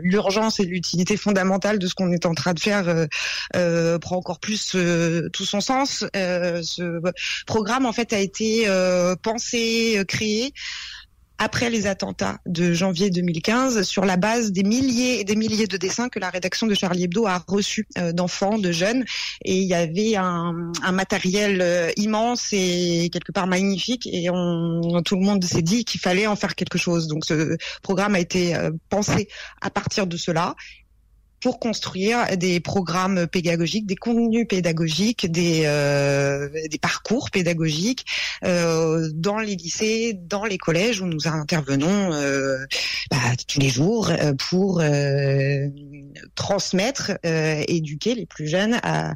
l'urgence 0.02 0.60
et 0.60 0.64
l'utilité 0.64 1.16
fondamentale 1.16 1.78
de 1.78 1.86
ce 1.86 1.94
qu'on 1.94 2.12
est 2.12 2.26
en 2.26 2.34
train 2.34 2.52
de 2.52 2.60
faire 2.60 2.88
euh, 2.88 3.06
euh 3.56 3.98
prend 3.98 4.16
encore 4.16 4.40
plus 4.40 4.74
euh, 4.74 5.28
tout 5.32 5.44
son 5.44 5.60
sens. 5.60 6.04
Ce 6.14 7.00
programme 7.46 7.86
en 7.86 7.92
fait 7.92 8.12
a 8.12 8.18
été 8.18 8.66
pensé, 9.22 10.02
créé 10.08 10.52
après 11.42 11.70
les 11.70 11.88
attentats 11.88 12.38
de 12.46 12.72
janvier 12.72 13.10
2015 13.10 13.82
sur 13.82 14.04
la 14.04 14.16
base 14.16 14.52
des 14.52 14.62
milliers 14.62 15.18
et 15.18 15.24
des 15.24 15.34
milliers 15.34 15.66
de 15.66 15.76
dessins 15.76 16.08
que 16.08 16.20
la 16.20 16.30
rédaction 16.30 16.68
de 16.68 16.74
Charlie 16.74 17.02
Hebdo 17.02 17.26
a 17.26 17.42
reçus 17.48 17.88
euh, 17.98 18.12
d'enfants, 18.12 18.58
de 18.58 18.70
jeunes. 18.70 19.04
Et 19.44 19.58
il 19.58 19.64
y 19.64 19.74
avait 19.74 20.14
un, 20.14 20.70
matériel 20.92 21.60
euh, 21.60 21.90
immense 21.96 22.50
et 22.52 23.10
quelque 23.12 23.32
part 23.32 23.48
magnifique. 23.48 24.06
Et 24.06 24.30
on, 24.30 25.02
tout 25.04 25.16
le 25.16 25.22
monde 25.22 25.42
s'est 25.42 25.62
dit 25.62 25.84
qu'il 25.84 26.00
fallait 26.00 26.28
en 26.28 26.36
faire 26.36 26.54
quelque 26.54 26.78
chose. 26.78 27.08
Donc 27.08 27.24
ce 27.24 27.56
programme 27.82 28.14
a 28.14 28.20
été 28.20 28.54
euh, 28.54 28.70
pensé 28.88 29.26
à 29.60 29.70
partir 29.70 30.06
de 30.06 30.16
cela 30.16 30.54
pour 31.42 31.58
construire 31.58 32.36
des 32.36 32.60
programmes 32.60 33.26
pédagogiques, 33.26 33.86
des 33.86 33.96
contenus 33.96 34.46
pédagogiques, 34.48 35.30
des, 35.30 35.64
euh, 35.66 36.48
des 36.70 36.78
parcours 36.78 37.30
pédagogiques 37.30 38.06
euh, 38.44 39.08
dans 39.12 39.40
les 39.40 39.56
lycées, 39.56 40.14
dans 40.14 40.44
les 40.44 40.56
collèges 40.56 41.00
où 41.00 41.06
nous 41.06 41.26
intervenons 41.26 42.12
euh, 42.12 42.58
bah, 43.10 43.18
tous 43.48 43.58
les 43.58 43.68
jours 43.68 44.10
euh, 44.10 44.32
pour 44.34 44.80
euh, 44.80 45.66
transmettre, 46.36 47.12
euh, 47.26 47.64
éduquer 47.66 48.14
les 48.14 48.26
plus 48.26 48.46
jeunes 48.46 48.78
à, 48.84 49.14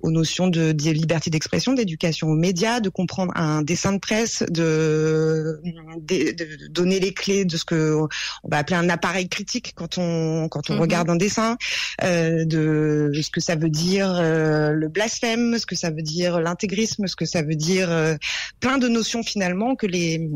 aux 0.00 0.10
notions 0.10 0.48
de, 0.48 0.72
de 0.72 0.90
liberté 0.90 1.30
d'expression, 1.30 1.72
d'éducation 1.72 2.28
aux 2.28 2.34
médias, 2.34 2.80
de 2.80 2.88
comprendre 2.88 3.32
un 3.34 3.62
dessin 3.62 3.92
de 3.92 3.98
presse, 3.98 4.44
de, 4.48 5.60
de, 5.96 6.32
de, 6.32 6.68
donner 6.68 7.00
les 7.00 7.12
clés 7.12 7.44
de 7.44 7.56
ce 7.56 7.64
que 7.64 7.98
on 8.44 8.48
va 8.48 8.58
appeler 8.58 8.76
un 8.76 8.88
appareil 8.88 9.28
critique 9.28 9.72
quand 9.74 9.98
on 9.98 10.48
quand 10.48 10.70
on 10.70 10.74
mhm. 10.74 10.80
regarde 10.80 11.10
un 11.10 11.16
dessin, 11.16 11.56
euh, 12.04 12.44
de 12.44 13.10
ce 13.20 13.30
que 13.30 13.40
ça 13.40 13.56
veut 13.56 13.70
dire 13.70 14.14
euh, 14.14 14.70
le 14.70 14.88
blasphème, 14.88 15.58
ce 15.58 15.66
que 15.66 15.76
ça 15.76 15.90
veut 15.90 16.02
dire 16.02 16.40
l'intégrisme, 16.40 17.06
ce 17.06 17.16
que 17.16 17.24
ça 17.24 17.42
veut 17.42 17.56
dire 17.56 17.90
euh, 17.90 18.14
plein 18.60 18.78
de 18.78 18.88
notions 18.88 19.22
finalement 19.22 19.74
que 19.74 19.86
les 19.86 20.30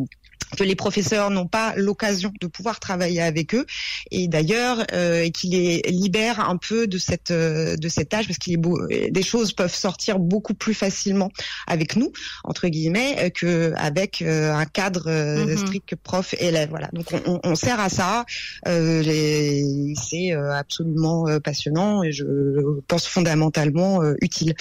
que 0.56 0.64
les 0.64 0.74
professeurs 0.74 1.30
n'ont 1.30 1.46
pas 1.46 1.74
l'occasion 1.76 2.32
de 2.40 2.46
pouvoir 2.46 2.80
travailler 2.80 3.22
avec 3.22 3.54
eux. 3.54 3.66
Et 4.10 4.28
d'ailleurs 4.28 4.84
euh, 4.92 5.30
qui 5.30 5.48
les 5.48 5.82
libère 5.88 6.40
un 6.40 6.56
peu 6.56 6.86
de 6.86 6.98
cette 6.98 7.30
euh, 7.30 7.76
de 7.76 7.88
cet 7.88 8.14
âge 8.14 8.26
parce 8.26 8.38
qu'il 8.38 8.60
est 8.90 9.10
des 9.10 9.22
choses 9.22 9.52
peuvent 9.52 9.74
sortir 9.74 10.18
beaucoup 10.18 10.54
plus 10.54 10.74
facilement 10.74 11.30
avec 11.66 11.96
nous 11.96 12.12
entre 12.44 12.68
guillemets 12.68 13.16
euh, 13.18 13.30
que 13.30 13.72
avec 13.76 14.22
euh, 14.22 14.52
un 14.52 14.64
cadre 14.64 15.10
mm-hmm. 15.10 15.56
strict 15.58 15.96
prof 15.96 16.34
élève. 16.38 16.70
Voilà. 16.70 16.88
Donc 16.92 17.06
on, 17.26 17.40
on, 17.44 17.54
sert 17.54 17.80
à 17.80 17.88
ça. 17.88 18.24
C'est 18.64 20.32
absolument 20.32 21.26
passionnant 21.40 22.02
et 22.02 22.12
je 22.12 22.24
pense 22.88 23.06
fondamentalement 23.06 24.00
utile. 24.20 24.54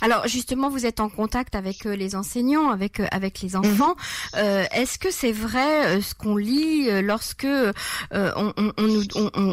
Alors 0.00 0.26
justement 0.26 0.68
vous 0.68 0.86
êtes 0.86 1.00
en 1.00 1.08
contact 1.08 1.54
avec 1.54 1.84
les 1.84 2.14
enseignants 2.14 2.70
avec 2.70 3.00
avec 3.10 3.40
les 3.42 3.56
enfants. 3.56 3.94
Mm-hmm. 4.34 4.68
est-ce 4.72 4.98
que 4.98 5.10
c'est 5.24 5.32
vrai 5.32 5.86
euh, 5.86 6.00
ce 6.02 6.14
qu'on 6.14 6.36
lit 6.36 6.90
euh, 6.90 7.00
lorsque 7.00 7.46
euh, 7.46 7.72
on, 8.12 8.52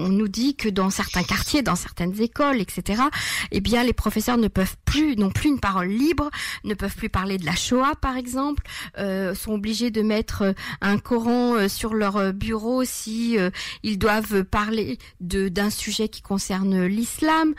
nous, 0.09 0.27
dit 0.27 0.57
que 0.57 0.67
dans 0.67 0.89
certains 0.89 1.23
quartiers, 1.23 1.61
dans 1.61 1.77
certaines 1.77 2.21
écoles, 2.21 2.59
etc., 2.59 3.03
eh 3.51 3.61
bien 3.61 3.81
les 3.85 3.93
professeurs 3.93 4.37
ne 4.37 4.49
peuvent 4.49 4.75
plus, 4.83 5.15
n'ont 5.15 5.29
plus 5.29 5.47
une 5.47 5.61
parole 5.61 5.87
libre, 5.87 6.29
ne 6.65 6.73
peuvent 6.73 6.97
plus 6.97 7.07
parler 7.07 7.37
de 7.37 7.45
la 7.45 7.55
Shoah 7.55 7.95
par 8.01 8.17
exemple, 8.17 8.63
sont 8.97 9.53
obligés 9.53 9.91
de 9.91 10.01
mettre 10.01 10.53
un 10.81 10.97
Coran 10.97 11.69
sur 11.69 11.93
leur 11.93 12.33
bureau 12.33 12.83
si 12.83 13.37
ils 13.83 13.97
doivent 13.97 14.43
parler 14.43 14.97
d'un 15.21 15.69
sujet 15.69 16.09
qui 16.09 16.21
concerne 16.21 16.85
l'islam, 16.85 17.53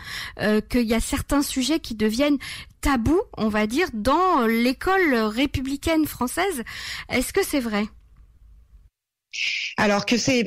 qu'il 0.68 0.86
y 0.86 0.94
a 0.94 1.00
certains 1.00 1.42
sujets 1.42 1.80
qui 1.80 1.94
deviennent 1.94 2.38
tabous, 2.82 3.22
on 3.38 3.48
va 3.48 3.66
dire, 3.66 3.88
dans 3.94 4.46
l'école 4.46 5.14
républicaine 5.14 6.06
française. 6.06 6.62
Est-ce 7.08 7.32
que 7.32 7.44
c'est 7.44 7.60
vrai? 7.60 7.86
Alors 9.76 10.06
que 10.06 10.16
ces, 10.16 10.44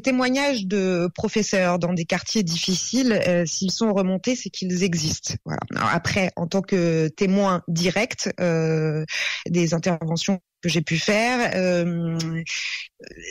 témoignages 0.00 0.66
de 0.66 1.08
professeurs 1.14 1.78
dans 1.78 1.92
des 1.92 2.04
quartiers 2.04 2.42
difficiles, 2.42 3.20
euh, 3.26 3.44
s'ils 3.46 3.72
sont 3.72 3.92
remontés, 3.92 4.36
c'est 4.36 4.50
qu'ils 4.50 4.82
existent. 4.82 5.34
Voilà. 5.44 5.60
après, 5.92 6.30
en 6.36 6.46
tant 6.46 6.62
que 6.62 7.08
témoin 7.08 7.62
direct 7.68 8.32
euh, 8.40 9.04
des 9.48 9.74
interventions 9.74 10.40
que 10.62 10.68
j'ai 10.68 10.82
pu 10.82 10.98
faire, 10.98 11.52
euh, 11.54 12.18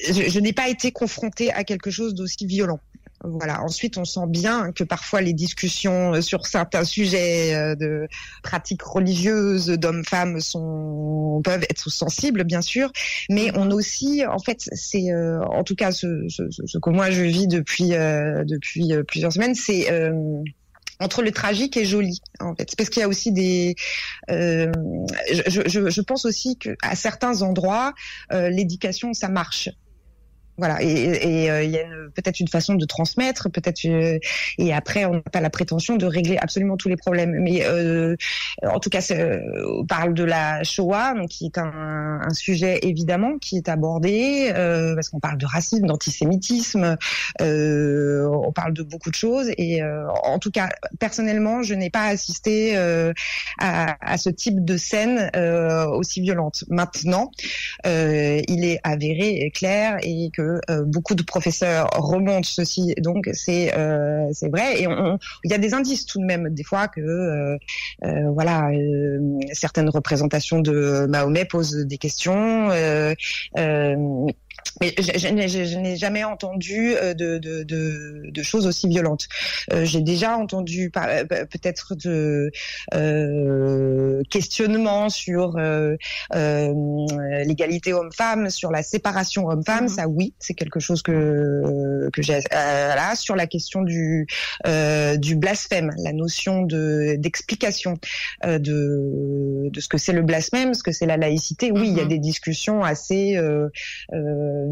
je, 0.09 0.29
je 0.29 0.39
n'ai 0.39 0.53
pas 0.53 0.67
été 0.67 0.91
confrontée 0.91 1.51
à 1.51 1.63
quelque 1.63 1.91
chose 1.91 2.15
d'aussi 2.15 2.45
violent. 2.45 2.79
Voilà. 3.23 3.61
Ensuite, 3.61 3.97
on 3.97 4.05
sent 4.05 4.27
bien 4.27 4.71
que 4.71 4.83
parfois 4.83 5.21
les 5.21 5.33
discussions 5.33 6.13
euh, 6.13 6.21
sur 6.21 6.47
certains 6.47 6.85
sujets 6.85 7.53
euh, 7.53 7.75
de 7.75 8.07
pratiques 8.43 8.81
religieuses 8.81 9.67
d'hommes-femmes 9.67 10.39
sont 10.39 11.41
peuvent 11.43 11.65
être 11.69 11.89
sensibles, 11.89 12.43
bien 12.43 12.61
sûr, 12.61 12.91
mais 13.29 13.51
on 13.57 13.71
aussi, 13.71 14.25
en 14.25 14.39
fait, 14.39 14.69
c'est 14.71 15.11
euh, 15.11 15.41
en 15.45 15.63
tout 15.63 15.75
cas 15.75 15.91
ce, 15.91 16.25
ce, 16.29 16.43
ce, 16.49 16.77
que 16.77 16.89
moi 16.89 17.11
je 17.11 17.23
vis 17.23 17.47
depuis 17.47 17.89
depuis 17.89 18.91
plusieurs 19.07 19.33
semaines, 19.33 19.55
c'est 19.55 19.87
entre 20.99 21.21
le 21.21 21.31
tragique 21.31 21.77
et 21.77 21.85
joli 21.85 22.19
en 22.39 22.55
fait. 22.55 22.75
Parce 22.77 22.89
qu'il 22.89 23.01
y 23.01 23.03
a 23.03 23.07
aussi 23.07 23.31
des 23.31 23.75
euh, 24.29 24.71
je, 25.31 25.61
je, 25.65 25.89
je, 25.89 26.01
pense 26.01 26.25
aussi 26.25 26.57
que 26.57 26.75
à 26.81 26.95
certains 26.95 27.41
endroits 27.41 27.93
l'éducation 28.31 29.13
ça 29.13 29.29
marche 29.29 29.69
voilà, 30.59 30.81
et, 30.81 31.49
euh, 31.49 31.63
il 31.63 31.71
y 31.71 31.79
a 31.79 31.85
peut-être 32.13 32.39
une 32.39 32.49
façon 32.49 32.75
de 32.75 32.85
transmettre, 32.85 33.49
peut-être 33.49 33.85
euh, 33.85 34.19
et 34.57 34.73
après 34.73 35.05
on 35.05 35.13
n'a 35.13 35.21
pas 35.21 35.39
la 35.39 35.49
prétention 35.49 35.95
de 35.95 36.05
régler 36.05 36.37
absolument 36.37 36.75
tous 36.75 36.89
les 36.89 36.97
problèmes. 36.97 37.31
Mais 37.31 37.65
euh, 37.65 38.15
en 38.63 38.79
tout 38.79 38.89
cas, 38.89 39.01
on 39.79 39.85
parle 39.85 40.13
de 40.13 40.23
la 40.23 40.63
Shoah, 40.63 41.13
donc 41.15 41.29
qui 41.29 41.45
est 41.45 41.57
un, 41.57 42.19
sujet 42.33 42.79
évidemment 42.83 43.37
qui 43.39 43.57
est 43.57 43.69
abordé 43.69 44.51
parce 44.95 45.09
qu'on 45.09 45.19
parle 45.19 45.37
de 45.37 45.45
racisme, 45.45 45.87
d'antisémitisme, 45.87 46.97
on 47.39 48.51
parle 48.53 48.73
de 48.73 48.83
beaucoup 48.83 49.09
de 49.09 49.15
choses. 49.15 49.49
Et 49.57 49.81
en 49.83 50.37
tout 50.39 50.51
cas, 50.51 50.69
personnellement, 50.99 51.63
je 51.63 51.73
n'ai 51.73 51.89
pas 51.89 52.05
assisté 52.05 52.77
à, 52.77 53.95
à, 54.01 54.17
ce 54.17 54.29
type 54.29 54.63
de 54.63 54.77
scène 54.77 55.31
aussi 55.93 56.21
violente. 56.21 56.65
Maintenant, 56.69 57.31
il 57.85 58.65
est 58.65 58.79
avéré, 58.83 59.51
clair, 59.55 59.97
et 60.03 60.29
que 60.35 60.48
que 60.49 60.83
beaucoup 60.83 61.15
de 61.15 61.23
professeurs 61.23 61.89
remontent 61.93 62.47
ceci, 62.47 62.93
donc 62.99 63.29
c'est 63.33 63.73
c'est 64.33 64.49
vrai. 64.49 64.81
Et 64.81 64.87
il 65.43 65.51
y 65.51 65.53
a 65.53 65.57
des 65.57 65.73
indices 65.73 66.05
tout 66.05 66.19
de 66.19 66.25
même 66.25 66.49
des 66.49 66.63
fois 66.63 66.87
que 66.87 67.57
voilà 68.33 68.69
certaines 69.53 69.89
représentations 69.89 70.59
de 70.59 71.05
Mahomet 71.07 71.45
posent 71.45 71.85
des 71.85 71.97
questions. 71.97 72.69
Mais 74.81 74.93
je, 74.97 75.77
n'ai 75.77 75.97
jamais 75.97 76.23
entendu 76.23 76.95
euh, 76.95 77.13
de, 77.13 77.37
de, 77.37 77.63
de, 77.63 78.21
de, 78.29 78.43
choses 78.43 78.65
aussi 78.65 78.87
violentes. 78.87 79.27
Euh, 79.73 79.83
J'ai 79.83 80.01
déjà 80.01 80.37
entendu 80.37 80.91
euh, 80.95 81.25
peut-être 81.25 81.95
de 81.95 82.51
euh, 82.93 84.21
questionnements 84.29 85.09
sur 85.09 85.57
euh, 85.57 85.97
l'égalité 86.31 87.93
homme-femme, 87.93 88.49
sur 88.49 88.71
la 88.71 88.83
séparation 88.83 89.47
homme-femme. 89.47 89.83
Mhm. 89.83 89.89
Ça, 89.89 90.07
oui, 90.07 90.33
c'est 90.39 90.53
quelque 90.53 90.79
chose 90.79 91.01
que 91.01 92.09
que 92.13 92.21
j'ai. 92.21 92.39
là, 92.51 93.15
sur 93.15 93.35
la 93.35 93.47
question 93.47 93.81
du 93.81 94.27
du 95.17 95.35
blasphème, 95.35 95.91
la 95.97 96.13
notion 96.13 96.63
de 96.63 97.15
d'explication 97.17 97.95
de 98.45 99.69
de 99.69 99.79
ce 99.79 99.87
que 99.89 99.97
c'est 99.97 100.13
le 100.13 100.21
blasphème, 100.21 100.73
ce 100.73 100.83
que 100.83 100.91
c'est 100.91 101.05
la 101.05 101.17
laïcité. 101.17 101.71
Oui, 101.71 101.89
il 101.89 101.97
y 101.97 101.99
a 101.99 102.03
mhm. 102.03 102.09
des 102.09 102.19
discussions 102.19 102.83
assez 102.83 103.37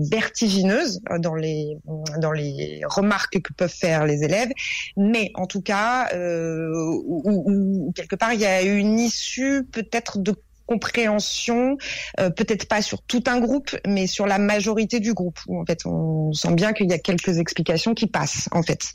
vertigineuse 0.09 0.99
dans 1.19 1.35
les 1.35 1.77
dans 2.19 2.31
les 2.31 2.81
remarques 2.85 3.39
que 3.41 3.53
peuvent 3.53 3.73
faire 3.73 4.05
les 4.05 4.23
élèves, 4.23 4.49
mais 4.95 5.31
en 5.35 5.47
tout 5.47 5.61
cas, 5.61 6.09
euh, 6.13 6.71
où, 7.05 7.91
quelque 7.95 8.15
part 8.15 8.33
il 8.33 8.39
y 8.39 8.45
a 8.45 8.61
une 8.61 8.99
issue 8.99 9.63
peut-être 9.71 10.19
de 10.19 10.35
compréhension, 10.65 11.77
euh, 12.19 12.29
peut-être 12.29 12.67
pas 12.67 12.81
sur 12.81 13.01
tout 13.01 13.23
un 13.27 13.39
groupe, 13.39 13.75
mais 13.87 14.05
sur 14.05 14.27
la 14.27 14.37
majorité 14.37 14.99
du 14.99 15.13
groupe. 15.13 15.39
Où 15.47 15.59
en 15.59 15.65
fait, 15.65 15.85
on 15.85 16.33
sent 16.33 16.53
bien 16.53 16.73
qu'il 16.73 16.89
y 16.89 16.93
a 16.93 16.99
quelques 16.99 17.37
explications 17.37 17.93
qui 17.93 18.07
passent 18.07 18.49
en 18.51 18.61
fait 18.61 18.93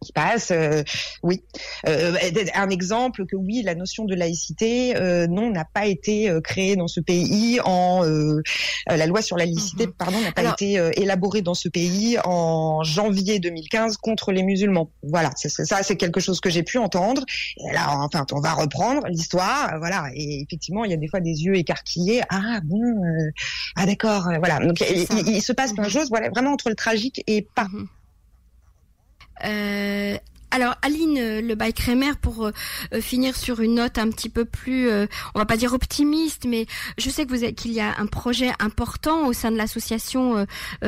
qui 0.00 0.12
passe. 0.12 0.50
Euh, 0.50 0.82
oui, 1.22 1.42
euh, 1.86 2.14
un 2.54 2.70
exemple 2.70 3.26
que 3.26 3.36
oui, 3.36 3.62
la 3.62 3.74
notion 3.74 4.04
de 4.04 4.14
laïcité, 4.14 4.96
euh, 4.96 5.26
non, 5.26 5.50
n'a 5.50 5.64
pas 5.64 5.86
été 5.86 6.30
créée 6.42 6.76
dans 6.76 6.88
ce 6.88 7.00
pays 7.00 7.60
en 7.64 8.02
la 8.86 9.06
loi 9.06 9.22
sur 9.22 9.36
la 9.36 9.44
laïcité, 9.44 9.86
mhm. 9.86 9.92
pardon, 9.92 10.20
n'a 10.20 10.32
pas 10.32 10.52
été 10.52 10.80
élaborée 10.96 11.42
dans 11.42 11.54
ce 11.54 11.68
pays 11.68 12.18
en 12.24 12.82
janvier 12.82 13.38
2015 13.38 13.96
contre 13.96 14.32
les 14.32 14.42
musulmans. 14.42 14.90
Voilà, 15.02 15.30
c'est 15.36 15.48
ça, 15.48 15.82
c'est 15.82 15.96
quelque 15.96 16.20
chose 16.20 16.40
que 16.40 16.50
j'ai 16.50 16.62
pu 16.62 16.78
entendre. 16.78 17.24
Et 17.56 17.72
là, 17.72 17.98
enfin, 17.98 18.24
on 18.32 18.40
va 18.40 18.52
reprendre 18.52 19.06
l'histoire, 19.08 19.78
voilà. 19.78 20.10
Et 20.14 20.42
effectivement, 20.42 20.84
il 20.84 20.90
y 20.90 20.94
a 20.94 20.96
des 20.96 21.08
fois 21.08 21.20
des 21.20 21.44
yeux 21.44 21.56
écarquillés. 21.56 22.22
Ah 22.30 22.60
bon, 22.64 22.94
ah 23.76 23.86
d'accord, 23.86 24.30
voilà. 24.38 24.58
Donc 24.60 24.80
il, 24.80 25.42
se 25.42 25.52
passe 25.52 25.72
plein 25.72 25.84
de 25.84 25.88
mhm. 25.88 25.94
choses, 25.94 26.08
voilà, 26.08 26.28
vraiment 26.30 26.52
entre 26.52 26.68
le 26.68 26.74
tragique 26.74 27.22
et 27.26 27.42
pas. 27.42 27.68
Mhm. 27.72 27.88
Euh, 29.44 30.16
alors 30.50 30.74
Aline 30.82 31.18
euh, 31.18 31.40
Le 31.40 31.72
Crémer, 31.72 32.12
pour 32.20 32.46
euh, 32.46 32.52
finir 33.00 33.36
sur 33.36 33.60
une 33.60 33.74
note 33.74 33.98
un 33.98 34.10
petit 34.10 34.28
peu 34.28 34.44
plus, 34.44 34.90
on 35.34 35.38
va 35.38 35.46
pas 35.46 35.56
dire 35.56 35.72
optimiste, 35.72 36.46
mais 36.46 36.66
je 36.96 37.10
sais 37.10 37.26
que 37.26 37.34
vous 37.34 37.52
qu'il 37.52 37.72
y 37.72 37.80
a 37.80 37.94
un 37.98 38.06
projet 38.06 38.50
important 38.58 39.26
au 39.26 39.32
sein 39.32 39.50
de 39.50 39.56
l'association 39.56 40.46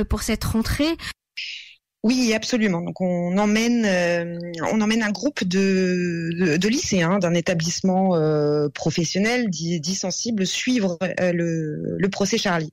pour 0.08 0.22
cette 0.22 0.44
rentrée. 0.44 0.96
Oui, 2.02 2.32
absolument. 2.32 2.80
Donc 2.80 3.00
on 3.02 3.36
emmène, 3.36 3.84
on 4.72 4.80
emmène 4.80 5.02
un 5.02 5.10
groupe 5.10 5.44
de, 5.44 6.56
de, 6.56 6.68
lycéens 6.68 7.18
d'un 7.18 7.34
établissement 7.34 8.16
professionnel 8.70 9.50
dit, 9.50 9.80
dit, 9.80 9.94
sensible 9.94 10.46
suivre 10.46 10.98
le, 11.18 11.98
le 11.98 12.08
procès 12.08 12.38
Charlie. 12.38 12.72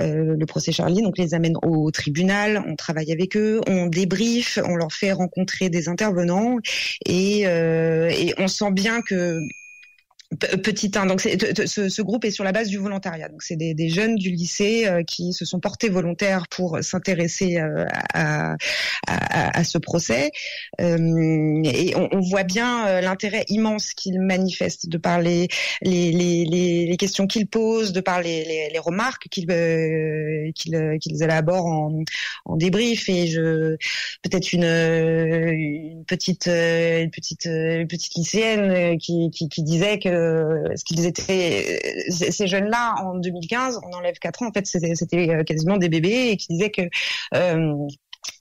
Euh, 0.00 0.36
le 0.38 0.46
procès 0.46 0.72
Charlie, 0.72 1.02
donc 1.02 1.16
les 1.16 1.32
amène 1.32 1.56
au 1.62 1.90
tribunal, 1.90 2.62
on 2.66 2.76
travaille 2.76 3.12
avec 3.12 3.36
eux, 3.36 3.60
on 3.66 3.86
débrief, 3.86 4.58
on 4.62 4.76
leur 4.76 4.92
fait 4.92 5.12
rencontrer 5.12 5.70
des 5.70 5.88
intervenants 5.88 6.58
et, 7.06 7.46
euh, 7.46 8.10
et 8.10 8.34
on 8.36 8.46
sent 8.46 8.72
bien 8.72 9.00
que 9.00 9.40
Petit 10.34 10.90
1, 10.92 11.06
donc 11.06 11.20
ce, 11.20 11.88
ce, 11.88 12.02
groupe 12.02 12.24
est 12.24 12.32
sur 12.32 12.42
la 12.42 12.50
base 12.50 12.66
du 12.66 12.78
volontariat. 12.78 13.28
Donc 13.28 13.44
c'est 13.44 13.54
des, 13.54 13.74
des, 13.74 13.88
jeunes 13.88 14.16
du 14.16 14.30
lycée 14.30 14.84
euh, 14.84 15.04
qui 15.04 15.32
se 15.32 15.44
sont 15.44 15.60
portés 15.60 15.88
volontaires 15.88 16.48
pour 16.48 16.78
s'intéresser 16.82 17.58
euh, 17.58 17.86
à, 18.12 18.56
à, 19.06 19.58
à, 19.58 19.62
ce 19.62 19.78
procès. 19.78 20.32
Euh, 20.80 21.62
et 21.64 21.94
on, 21.94 22.08
on, 22.10 22.20
voit 22.20 22.42
bien 22.42 22.88
euh, 22.88 23.00
l'intérêt 23.00 23.44
immense 23.46 23.92
qu'ils 23.94 24.20
manifestent 24.20 24.88
de 24.88 24.98
par 24.98 25.20
les, 25.20 25.46
les, 25.82 26.10
les, 26.10 26.86
les 26.86 26.96
questions 26.96 27.28
qu'ils 27.28 27.46
posent, 27.46 27.92
de 27.92 28.00
par 28.00 28.20
les, 28.20 28.68
les 28.72 28.78
remarques 28.80 29.28
qu'ils 29.30 29.46
qu'ils 30.56 30.98
qu'ils 31.00 31.22
élaborent 31.22 31.66
en, 31.66 32.02
en 32.46 32.56
débrief. 32.56 33.08
Et 33.08 33.28
je 33.28 33.76
peut-être 34.22 34.52
une, 34.52 34.64
une 34.64 36.04
petite 36.04 36.46
une 36.48 37.12
petite 37.12 37.44
une 37.44 37.86
petite 37.86 38.14
lycéenne 38.16 38.98
qui, 38.98 39.30
qui, 39.30 39.48
qui 39.48 39.62
disait 39.62 40.00
que 40.00 40.15
ce 40.74 40.84
qu'ils 40.84 41.06
étaient 41.06 42.06
ces 42.10 42.46
jeunes-là 42.46 42.94
en 43.02 43.14
2015, 43.14 43.80
on 43.84 43.96
enlève 43.96 44.16
quatre 44.18 44.42
ans, 44.42 44.48
en 44.48 44.52
fait 44.52 44.66
c'était 44.66 45.30
euh, 45.30 45.44
quasiment 45.44 45.76
des 45.76 45.88
bébés 45.88 46.30
et 46.30 46.36
qui 46.36 46.48
disaient 46.48 46.70
que 46.70 46.82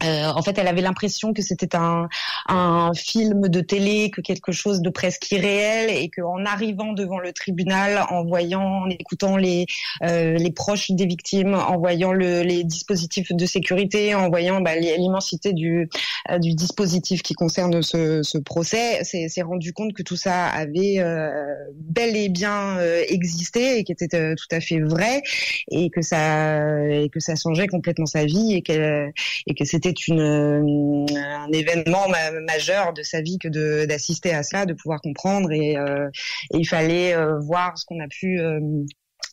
euh, 0.03 0.27
en 0.27 0.41
fait, 0.41 0.57
elle 0.57 0.67
avait 0.67 0.81
l'impression 0.81 1.33
que 1.33 1.41
c'était 1.41 1.75
un, 1.75 2.07
un, 2.47 2.91
film 2.93 3.47
de 3.47 3.61
télé, 3.61 4.09
que 4.11 4.21
quelque 4.21 4.51
chose 4.51 4.81
de 4.81 4.89
presque 4.89 5.31
irréel, 5.31 5.89
et 5.89 6.09
qu'en 6.09 6.45
arrivant 6.45 6.93
devant 6.93 7.19
le 7.19 7.33
tribunal, 7.33 8.05
en 8.09 8.23
voyant, 8.23 8.83
en 8.83 8.89
écoutant 8.89 9.37
les, 9.37 9.65
euh, 10.03 10.33
les 10.33 10.51
proches 10.51 10.91
des 10.91 11.05
victimes, 11.05 11.55
en 11.55 11.77
voyant 11.77 12.11
le, 12.11 12.41
les 12.41 12.63
dispositifs 12.63 13.31
de 13.31 13.45
sécurité, 13.45 14.15
en 14.15 14.29
voyant 14.29 14.61
bah, 14.61 14.75
l'immensité 14.75 15.53
du, 15.53 15.89
euh, 16.29 16.39
du 16.39 16.53
dispositif 16.53 17.21
qui 17.21 17.33
concerne 17.33 17.81
ce, 17.81 18.23
ce 18.23 18.37
procès, 18.37 19.03
s'est 19.03 19.41
rendu 19.41 19.73
compte 19.73 19.93
que 19.93 20.03
tout 20.03 20.15
ça 20.15 20.45
avait 20.47 20.99
euh, 20.99 21.53
bel 21.73 22.15
et 22.15 22.29
bien 22.29 22.77
euh, 22.77 23.03
existé 23.07 23.79
et 23.79 23.83
qui 23.83 23.91
était 23.91 24.07
tout 24.35 24.47
à 24.51 24.59
fait 24.59 24.79
vrai, 24.79 25.21
et 25.69 25.89
que 25.89 26.01
ça 26.01 26.85
et 26.89 27.09
que 27.09 27.19
ça 27.19 27.35
changeait 27.35 27.67
complètement 27.67 28.05
sa 28.05 28.25
vie 28.25 28.53
et 28.53 28.61
que 28.61 29.11
et 29.47 29.53
que 29.53 29.65
c'était 29.75 29.91
une 30.07 30.21
euh, 30.21 31.05
un 31.17 31.51
événement 31.51 32.07
majeur 32.47 32.93
de 32.93 33.03
sa 33.03 33.21
vie 33.21 33.37
que 33.37 33.49
d'assister 33.85 34.33
à 34.33 34.41
cela, 34.41 34.65
de 34.65 34.73
pouvoir 34.73 35.01
comprendre 35.01 35.51
et, 35.51 35.75
euh, 35.77 36.09
il 36.51 36.65
fallait 36.65 37.13
euh, 37.13 37.39
voir 37.39 37.77
ce 37.77 37.85
qu'on 37.85 37.99
a 37.99 38.07
pu 38.07 38.39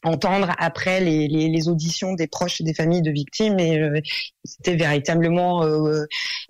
entendre 0.05 0.53
après 0.59 1.01
les, 1.01 1.29
les, 1.29 1.49
les, 1.49 1.69
auditions 1.69 2.15
des 2.15 2.27
proches 2.27 2.61
et 2.61 2.65
des 2.65 2.75
familles 2.75 3.03
de 3.03 3.11
victimes 3.11 3.59
et 3.59 3.79
euh, 3.79 4.01
c'était 4.45 4.75
véritablement 4.75 5.63
euh, 5.63 6.05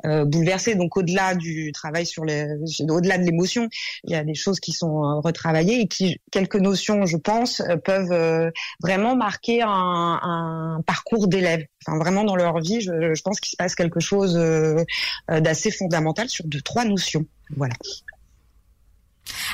euh, 0.06 0.24
bouleversé. 0.24 0.74
Donc 0.74 0.96
au-delà 0.96 1.34
du 1.34 1.72
travail 1.72 2.06
sur 2.06 2.24
les, 2.24 2.46
au-delà 2.88 3.18
de 3.18 3.24
l'émotion, 3.24 3.68
il 4.04 4.12
y 4.12 4.14
a 4.14 4.24
des 4.24 4.34
choses 4.34 4.60
qui 4.60 4.72
sont 4.72 5.04
euh, 5.04 5.20
retravaillées 5.20 5.80
et 5.80 5.86
qui 5.86 6.18
quelques 6.30 6.56
notions, 6.56 7.04
je 7.06 7.16
pense, 7.16 7.62
peuvent 7.84 8.52
vraiment 8.80 9.16
marquer 9.16 9.62
un, 9.62 9.68
un 10.22 10.82
parcours 10.86 11.28
d'élèves. 11.28 11.64
Enfin 11.86 11.98
vraiment 11.98 12.24
dans 12.24 12.36
leur 12.36 12.58
vie, 12.60 12.80
je, 12.80 13.14
je 13.14 13.22
pense 13.22 13.40
qu'il 13.40 13.50
se 13.50 13.56
passe 13.56 13.74
quelque 13.74 14.00
chose 14.00 14.38
d'assez 15.28 15.70
fondamental 15.70 16.28
sur 16.28 16.46
deux 16.46 16.60
trois 16.60 16.84
notions. 16.84 17.24
Voilà. 17.56 17.74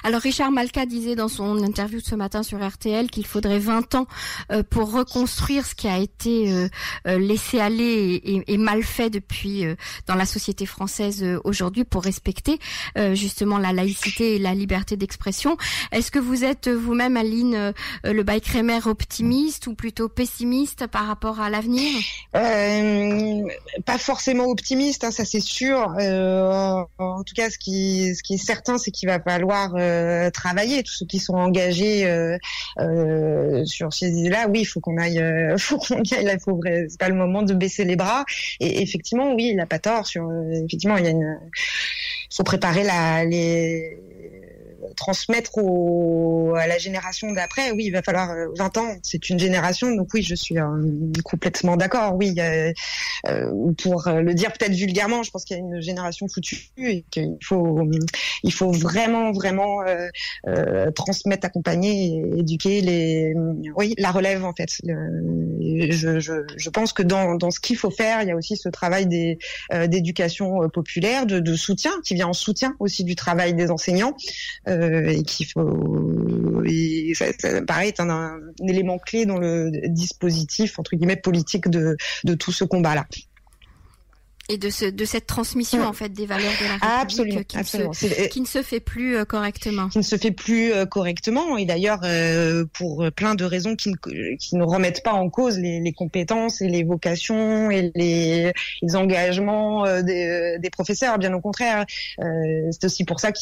Alors 0.05 0.21
Richard 0.21 0.51
Malka 0.51 0.87
disait 0.87 1.17
dans 1.17 1.29
son 1.29 1.63
interview 1.63 2.01
de 2.01 2.05
ce 2.05 2.15
matin 2.15 2.43
sur 2.43 2.67
RTL 2.67 3.11
qu'il 3.11 3.27
faudrait 3.27 3.59
20 3.59 3.95
ans 3.95 4.07
euh, 4.51 4.63
pour 4.63 4.93
reconstruire 4.93 5.67
ce 5.67 5.75
qui 5.75 5.89
a 5.89 5.99
été 5.99 6.53
euh, 6.53 6.69
euh, 7.07 7.19
laissé 7.19 7.61
aller 7.61 8.21
et, 8.47 8.59
mal 8.59 8.83
fait 8.83 9.11
depuis 9.11 9.65
dans 10.07 10.15
la 10.15 10.27
société 10.27 10.67
française 10.67 11.25
aujourd'hui 11.45 11.85
pour 11.85 12.03
respecter 12.03 12.59
justement 13.13 13.57
la 13.59 13.73
laïcité 13.73 14.35
et 14.35 14.39
la 14.39 14.53
liberté 14.53 14.97
d'expression. 14.97 15.57
Est-ce 15.93 16.11
que 16.11 16.19
vous 16.19 16.45
êtes 16.45 16.69
vous-même, 16.69 17.17
Aline 17.17 17.73
Le 18.03 18.23
Baïkremer, 18.25 18.81
optimiste 18.87 19.69
ou 19.69 19.75
plutôt 19.75 20.09
pessimiste 20.09 20.89
par 20.89 21.07
rapport 21.07 21.41
à 21.41 21.51
l'avenir? 21.51 21.93
Pas 22.33 23.99
forcément 23.99 24.47
optimiste, 24.47 25.05
hein, 25.05 25.13
ça 25.13 25.25
c'est 25.25 25.41
sûr. 25.41 25.95
en 26.99 27.23
tout 27.25 27.35
cas, 27.35 27.49
ce 27.49 27.59
qui, 27.59 28.15
ce 28.17 28.23
qui 28.25 28.35
est 28.35 28.45
certain, 28.45 28.77
c'est 28.77 28.91
qu'il 28.91 29.09
va 29.09 29.21
falloir 29.21 29.58
euh, 29.77 30.31
travailler. 30.31 30.83
Tous 30.83 30.93
ceux 30.93 31.07
qui 31.07 31.19
sont 31.19 31.35
engagés 31.35 32.07
euh, 32.07 32.39
euh, 32.81 33.65
sur 33.65 33.93
ces 33.93 34.11
idées-là, 34.11 34.47
oui, 34.49 34.61
il 34.61 34.65
faut 34.65 34.81
qu'on 34.81 34.97
aille, 34.97 35.23
faut 35.59 35.79
qu'on 35.79 36.03
y 36.03 36.15
aille. 36.15 36.39
faut 36.41 36.61
c'est 36.65 36.99
pas 36.99 37.09
le 37.09 37.15
moment 37.15 37.43
de 37.43 37.55
baisser 37.55 37.85
les 37.85 37.97
bras. 37.97 38.25
Et 38.61 38.83
effectivement, 38.83 39.35
oui, 39.35 39.49
il 39.51 39.57
n'a 39.57 39.67
pas 39.67 39.79
tort. 39.79 40.07
Sur 40.07 40.31
effectivement, 40.53 40.97
il 40.97 41.05
y 41.05 41.09
a 41.09 41.11
une, 41.11 41.39
faut 42.31 42.45
préparer 42.45 42.85
la 42.85 43.25
les 43.25 43.99
transmettre 44.97 45.59
au, 45.59 46.55
à 46.57 46.67
la 46.67 46.79
génération 46.79 47.33
d'après, 47.33 47.71
oui, 47.73 47.85
il 47.87 47.91
va 47.93 48.03
falloir 48.03 48.35
20 48.57 48.77
ans. 48.79 48.97
C'est 49.03 49.31
une 49.31 49.39
génération, 49.39 49.95
donc 49.95 50.09
oui, 50.15 50.23
je 50.23 50.35
suis 50.35 50.57
complètement 51.25 51.77
d'accord. 51.77 52.15
Oui, 52.17 52.37
pour 53.83 54.09
le 54.09 54.35
dire 54.35 54.53
peut-être 54.53 54.73
vulgairement, 54.73 55.23
je 55.23 55.31
pense 55.31 55.45
qu'il 55.45 55.57
y 55.57 55.61
a 55.61 55.63
une 55.63 55.81
génération 55.81 56.27
foutue 56.29 56.71
et 56.79 57.05
qu'il 57.11 57.37
faut, 57.43 57.81
il 58.43 58.53
faut 58.53 58.73
vraiment, 58.73 59.33
vraiment 59.33 59.83
transmettre, 60.95 61.47
accompagner, 61.47 62.23
éduquer 62.37 62.81
les, 62.81 63.35
oui, 63.77 63.95
la 63.99 64.11
relève 64.11 64.45
en 64.45 64.53
fait. 64.55 64.71
je, 64.85 66.21
je, 66.21 66.33
je 66.57 66.71
pense 66.71 66.93
que 66.93 67.03
dans, 67.03 67.35
dans 67.35 67.51
ce 67.51 67.61
qu'il 67.61 67.77
faut 67.77 67.91
faire, 67.91 68.23
il 68.23 68.29
y 68.29 68.33
a 68.33 68.37
aussi 68.37 68.57
ce 68.57 68.69
travail 68.69 69.07
d'éducation 69.07 70.69
populaire, 70.69 71.27
de, 71.27 71.41
de 71.41 71.55
soutien 71.55 71.93
qui 72.05 72.15
vient 72.15 72.29
en 72.29 72.33
soutien 72.33 72.75
aussi 72.79 73.05
du 73.05 73.15
travail 73.15 73.55
des 73.55 73.71
enseignants 73.71 74.17
euh, 74.69 74.78
et 75.09 75.23
qu'il 75.23 75.47
faut 75.47 76.63
et 76.65 77.13
ça, 77.15 77.27
ça 77.39 77.63
paraît 77.63 77.89
être 77.89 78.01
un, 78.01 78.41
élément 78.67 78.99
clé 78.99 79.27
dans 79.27 79.39
le 79.39 79.71
dispositif 79.89 80.79
entre 80.79 80.97
guillemets 80.97 81.17
politique 81.17 81.69
de, 81.69 81.97
de 82.25 82.35
tout 82.35 82.53
ce 82.53 82.65
combat 82.65 82.95
là 82.95 83.07
et 84.49 84.57
de, 84.57 84.71
ce, 84.71 84.87
de 84.87 85.05
cette 85.05 85.27
transmission 85.27 85.83
en 85.83 85.93
fait 85.93 86.09
des 86.09 86.25
valeurs 86.25 86.53
de 86.61 86.65
la 86.65 86.73
République 86.73 87.03
absolument, 87.03 87.43
qui, 87.47 87.57
absolument. 87.59 87.91
Ne 87.91 87.95
se, 87.95 88.29
qui, 88.29 88.41
Ne 88.41 88.47
se, 88.47 88.63
fait 88.63 88.81
plus 88.81 89.17
euh, 89.17 89.25
correctement. 89.25 89.89
Qui 89.89 89.99
ne 89.99 90.03
se 90.03 90.17
fait 90.17 90.31
plus 90.31 90.73
euh, 90.73 90.87
correctement 90.87 91.59
et 91.59 91.67
d'ailleurs 91.67 92.01
euh, 92.05 92.65
pour 92.73 93.05
plein 93.15 93.35
de 93.35 93.45
raisons 93.45 93.77
qui 93.77 93.91
ne, 93.91 94.37
qui 94.37 94.57
ne 94.57 94.65
remettent 94.65 95.03
pas 95.03 95.13
en 95.13 95.29
cause 95.29 95.59
les, 95.59 95.81
les 95.81 95.93
compétences 95.93 96.63
et 96.63 96.69
les 96.69 96.83
vocations 96.83 97.71
et 97.71 97.93
les, 97.95 98.53
les 98.83 98.97
engagements 98.97 99.85
euh, 99.85 100.03
des, 100.03 100.57
des, 100.59 100.71
professeurs. 100.71 101.19
Bien 101.19 101.35
au 101.35 101.41
contraire, 101.41 101.85
euh, 102.21 102.69
c'est 102.71 102.85
aussi 102.85 103.05
pour 103.05 103.21
ça 103.21 103.33
que 103.33 103.39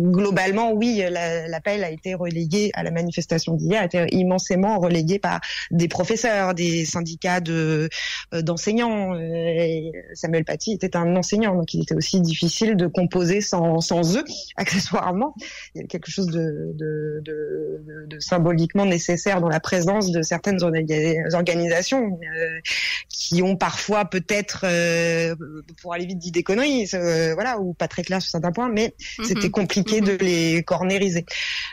globalement, 0.00 0.72
oui, 0.72 1.02
l'appel 1.48 1.80
la 1.80 1.86
a 1.86 1.90
été 1.90 2.14
relégué 2.14 2.70
à 2.74 2.82
la 2.82 2.90
manifestation 2.90 3.54
d'hier, 3.54 3.82
a 3.82 3.84
été 3.84 4.06
immensément 4.12 4.78
relégué 4.78 5.18
par 5.18 5.40
des 5.70 5.88
professeurs, 5.88 6.54
des 6.54 6.84
syndicats 6.84 7.40
de 7.40 7.88
d'enseignants. 8.32 9.14
ça 10.14 10.28
Samuel 10.32 10.44
Paty 10.46 10.72
était 10.72 10.96
un 10.96 11.14
enseignant, 11.14 11.54
donc 11.54 11.74
il 11.74 11.82
était 11.82 11.94
aussi 11.94 12.18
difficile 12.22 12.74
de 12.74 12.86
composer 12.86 13.42
sans, 13.42 13.82
sans 13.82 14.16
eux, 14.16 14.24
accessoirement. 14.56 15.34
Il 15.74 15.82
y 15.82 15.84
a 15.84 15.86
quelque 15.86 16.10
chose 16.10 16.28
de, 16.28 16.72
de, 16.74 17.20
de, 17.22 18.06
de 18.06 18.18
symboliquement 18.18 18.86
nécessaire 18.86 19.42
dans 19.42 19.50
la 19.50 19.60
présence 19.60 20.10
de 20.10 20.22
certaines 20.22 20.62
organisations 20.62 22.18
euh, 22.22 22.60
qui 23.10 23.42
ont 23.42 23.56
parfois 23.56 24.06
peut-être, 24.06 24.60
euh, 24.64 25.34
pour 25.82 25.92
aller 25.92 26.06
vite, 26.06 26.18
dit 26.18 26.30
des 26.30 26.42
conneries, 26.42 26.88
euh, 26.94 27.34
voilà, 27.34 27.58
ou 27.58 27.74
pas 27.74 27.88
très 27.88 28.02
clair 28.02 28.22
sur 28.22 28.30
certains 28.30 28.52
points, 28.52 28.70
mais 28.70 28.94
c'était 29.22 29.50
compliqué 29.50 30.00
de 30.00 30.12
les 30.12 30.62
cornériser. 30.62 31.26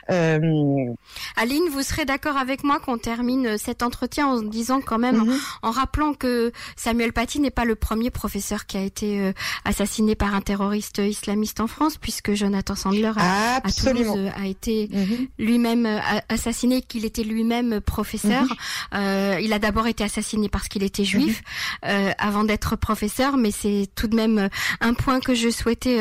Aline, 0.10 1.63
vous 1.72 1.82
serez 1.84 2.04
d'accord 2.04 2.36
avec 2.36 2.65
moi 2.65 2.80
qu'on 2.80 2.98
termine 2.98 3.58
cet 3.58 3.84
entretien 3.84 4.28
en 4.28 4.41
disant 4.41 4.82
quand 4.82 5.00
même, 5.00 5.19
mm 5.19 5.30
-hmm. 5.30 5.39
en 5.62 5.72
rappelant 5.72 6.13
que 6.13 6.52
Samuel 6.76 7.13
Paty 7.13 7.39
n'est 7.39 7.56
pas 7.60 7.65
le 7.65 7.76
premier 7.76 8.10
professeur 8.12 8.49
qui 8.58 8.78
a 8.78 8.82
été 8.82 9.20
euh, 9.20 9.34
assassiné 9.66 10.16
par 10.16 10.34
un 10.34 10.42
terroriste 10.42 10.98
islamiste 10.98 11.60
en 11.60 11.68
France, 11.68 11.98
puisque 11.98 12.34
Jonathan 12.34 12.76
Sandler 12.76 13.12
a, 13.18 13.58
à 13.58 13.72
Toulouse, 13.72 14.14
euh, 14.16 14.30
a 14.36 14.48
été 14.48 14.88
-hmm. 14.88 15.28
lui-même 15.38 15.86
euh, 15.86 16.00
assassiné, 16.30 16.82
qu'il 16.82 17.06
était 17.06 17.24
lui-même 17.24 17.72
professeur. 17.82 18.46
-hmm. 18.92 19.42
il 19.46 19.52
a 19.54 19.60
d'abord 19.60 19.88
été 19.88 20.04
assassiné 20.04 20.50
parce 20.50 20.68
qu'il 20.72 20.84
était 20.84 21.06
juif, 21.14 21.36
-hmm. 21.84 22.16
avant 22.18 22.44
d'être 22.50 22.72
professeur, 22.90 23.32
mais 23.44 23.52
c'est 23.62 23.84
tout 23.98 24.08
de 24.08 24.16
même 24.16 24.50
un 24.90 24.94
point 25.04 25.20
que 25.28 25.34
je 25.42 25.50
souhaitais 25.60 25.98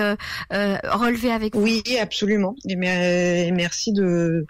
relever 1.03 1.31
avec 1.39 1.51
vous. 1.55 1.63
Oui, 1.63 1.83
absolument. 2.09 2.55
Et 2.71 2.77
merci 3.65 3.89
de, 4.01 4.47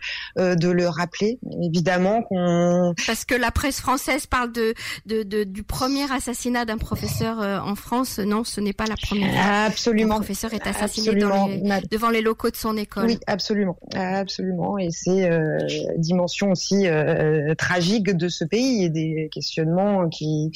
de 0.64 0.70
le 0.80 0.86
rappeler. 1.00 1.32
Évidemment 1.68 2.16
qu'on... 2.26 2.94
Parce 3.08 3.24
que 3.28 3.36
la 3.46 3.50
presse 3.60 3.80
française 3.86 4.24
parle 4.36 4.52
de, 4.60 4.66
de, 5.10 5.18
de 5.32 5.38
du 5.58 5.62
premier 5.76 6.06
assassinat 6.18 6.64
d'un 6.68 6.80
professeur 6.88 7.34
en 7.72 7.74
France 7.74 7.87
France, 7.88 8.18
non, 8.18 8.44
ce 8.44 8.60
n'est 8.60 8.74
pas 8.74 8.84
la 8.84 8.96
première 8.96 9.32
fois. 9.32 9.64
Absolument. 9.64 10.16
Le 10.16 10.20
professeur 10.20 10.52
est 10.52 10.66
assassiné 10.66 11.14
les, 11.14 11.80
devant 11.90 12.10
les 12.10 12.20
locaux 12.20 12.50
de 12.50 12.56
son 12.56 12.76
école. 12.76 13.06
Oui, 13.06 13.18
absolument, 13.26 13.78
absolument. 13.94 14.76
Et 14.76 14.90
c'est 14.90 15.30
euh, 15.30 15.56
dimension 15.96 16.50
aussi 16.50 16.86
euh, 16.86 17.54
tragique 17.54 18.10
de 18.14 18.28
ce 18.28 18.44
pays 18.44 18.84
et 18.84 18.90
des 18.90 19.30
questionnements 19.32 20.06
qui 20.10 20.52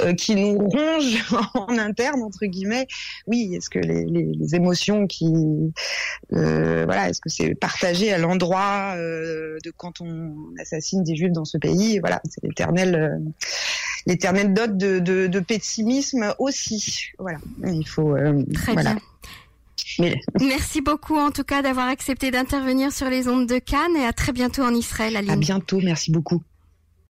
euh, 0.00 0.12
qui 0.14 0.34
nous 0.34 0.58
rongent 0.58 1.24
en 1.54 1.78
interne 1.78 2.20
entre 2.24 2.46
guillemets. 2.46 2.88
Oui, 3.28 3.54
est-ce 3.54 3.70
que 3.70 3.78
les, 3.78 4.04
les, 4.04 4.32
les 4.32 4.54
émotions 4.56 5.06
qui 5.06 5.32
euh, 6.32 6.84
voilà, 6.84 7.10
est-ce 7.10 7.20
que 7.20 7.28
c'est 7.28 7.54
partagé 7.54 8.12
à 8.12 8.18
l'endroit 8.18 8.96
de 8.96 9.70
quand 9.76 10.00
on 10.00 10.34
assassine 10.60 11.04
des 11.04 11.14
juifs 11.14 11.30
dans 11.30 11.44
ce 11.44 11.58
pays? 11.58 12.00
Voilà, 12.00 12.20
c'est 12.28 12.42
l'éternel 12.42 13.20
l'éternelle 14.06 14.52
dot 14.52 14.76
de, 14.76 14.98
de, 14.98 15.26
de, 15.26 15.40
pessimisme 15.40 16.34
aussi. 16.70 17.12
Voilà, 17.18 17.38
il 17.64 17.86
faut. 17.86 18.16
Euh, 18.16 18.42
Très 18.54 18.74
voilà. 18.74 18.94
bien. 18.94 19.02
Mais... 19.98 20.20
Merci 20.40 20.80
beaucoup 20.80 21.16
en 21.16 21.30
tout 21.30 21.44
cas 21.44 21.62
d'avoir 21.62 21.88
accepté 21.88 22.30
d'intervenir 22.30 22.92
sur 22.92 23.08
les 23.08 23.28
ondes 23.28 23.46
de 23.46 23.58
Cannes 23.58 23.96
et 23.96 24.04
à 24.04 24.12
très 24.12 24.32
bientôt 24.32 24.62
en 24.62 24.74
Israël. 24.74 25.16
Aline. 25.16 25.30
À 25.30 25.36
bientôt, 25.36 25.80
merci 25.82 26.10
beaucoup. 26.10 26.42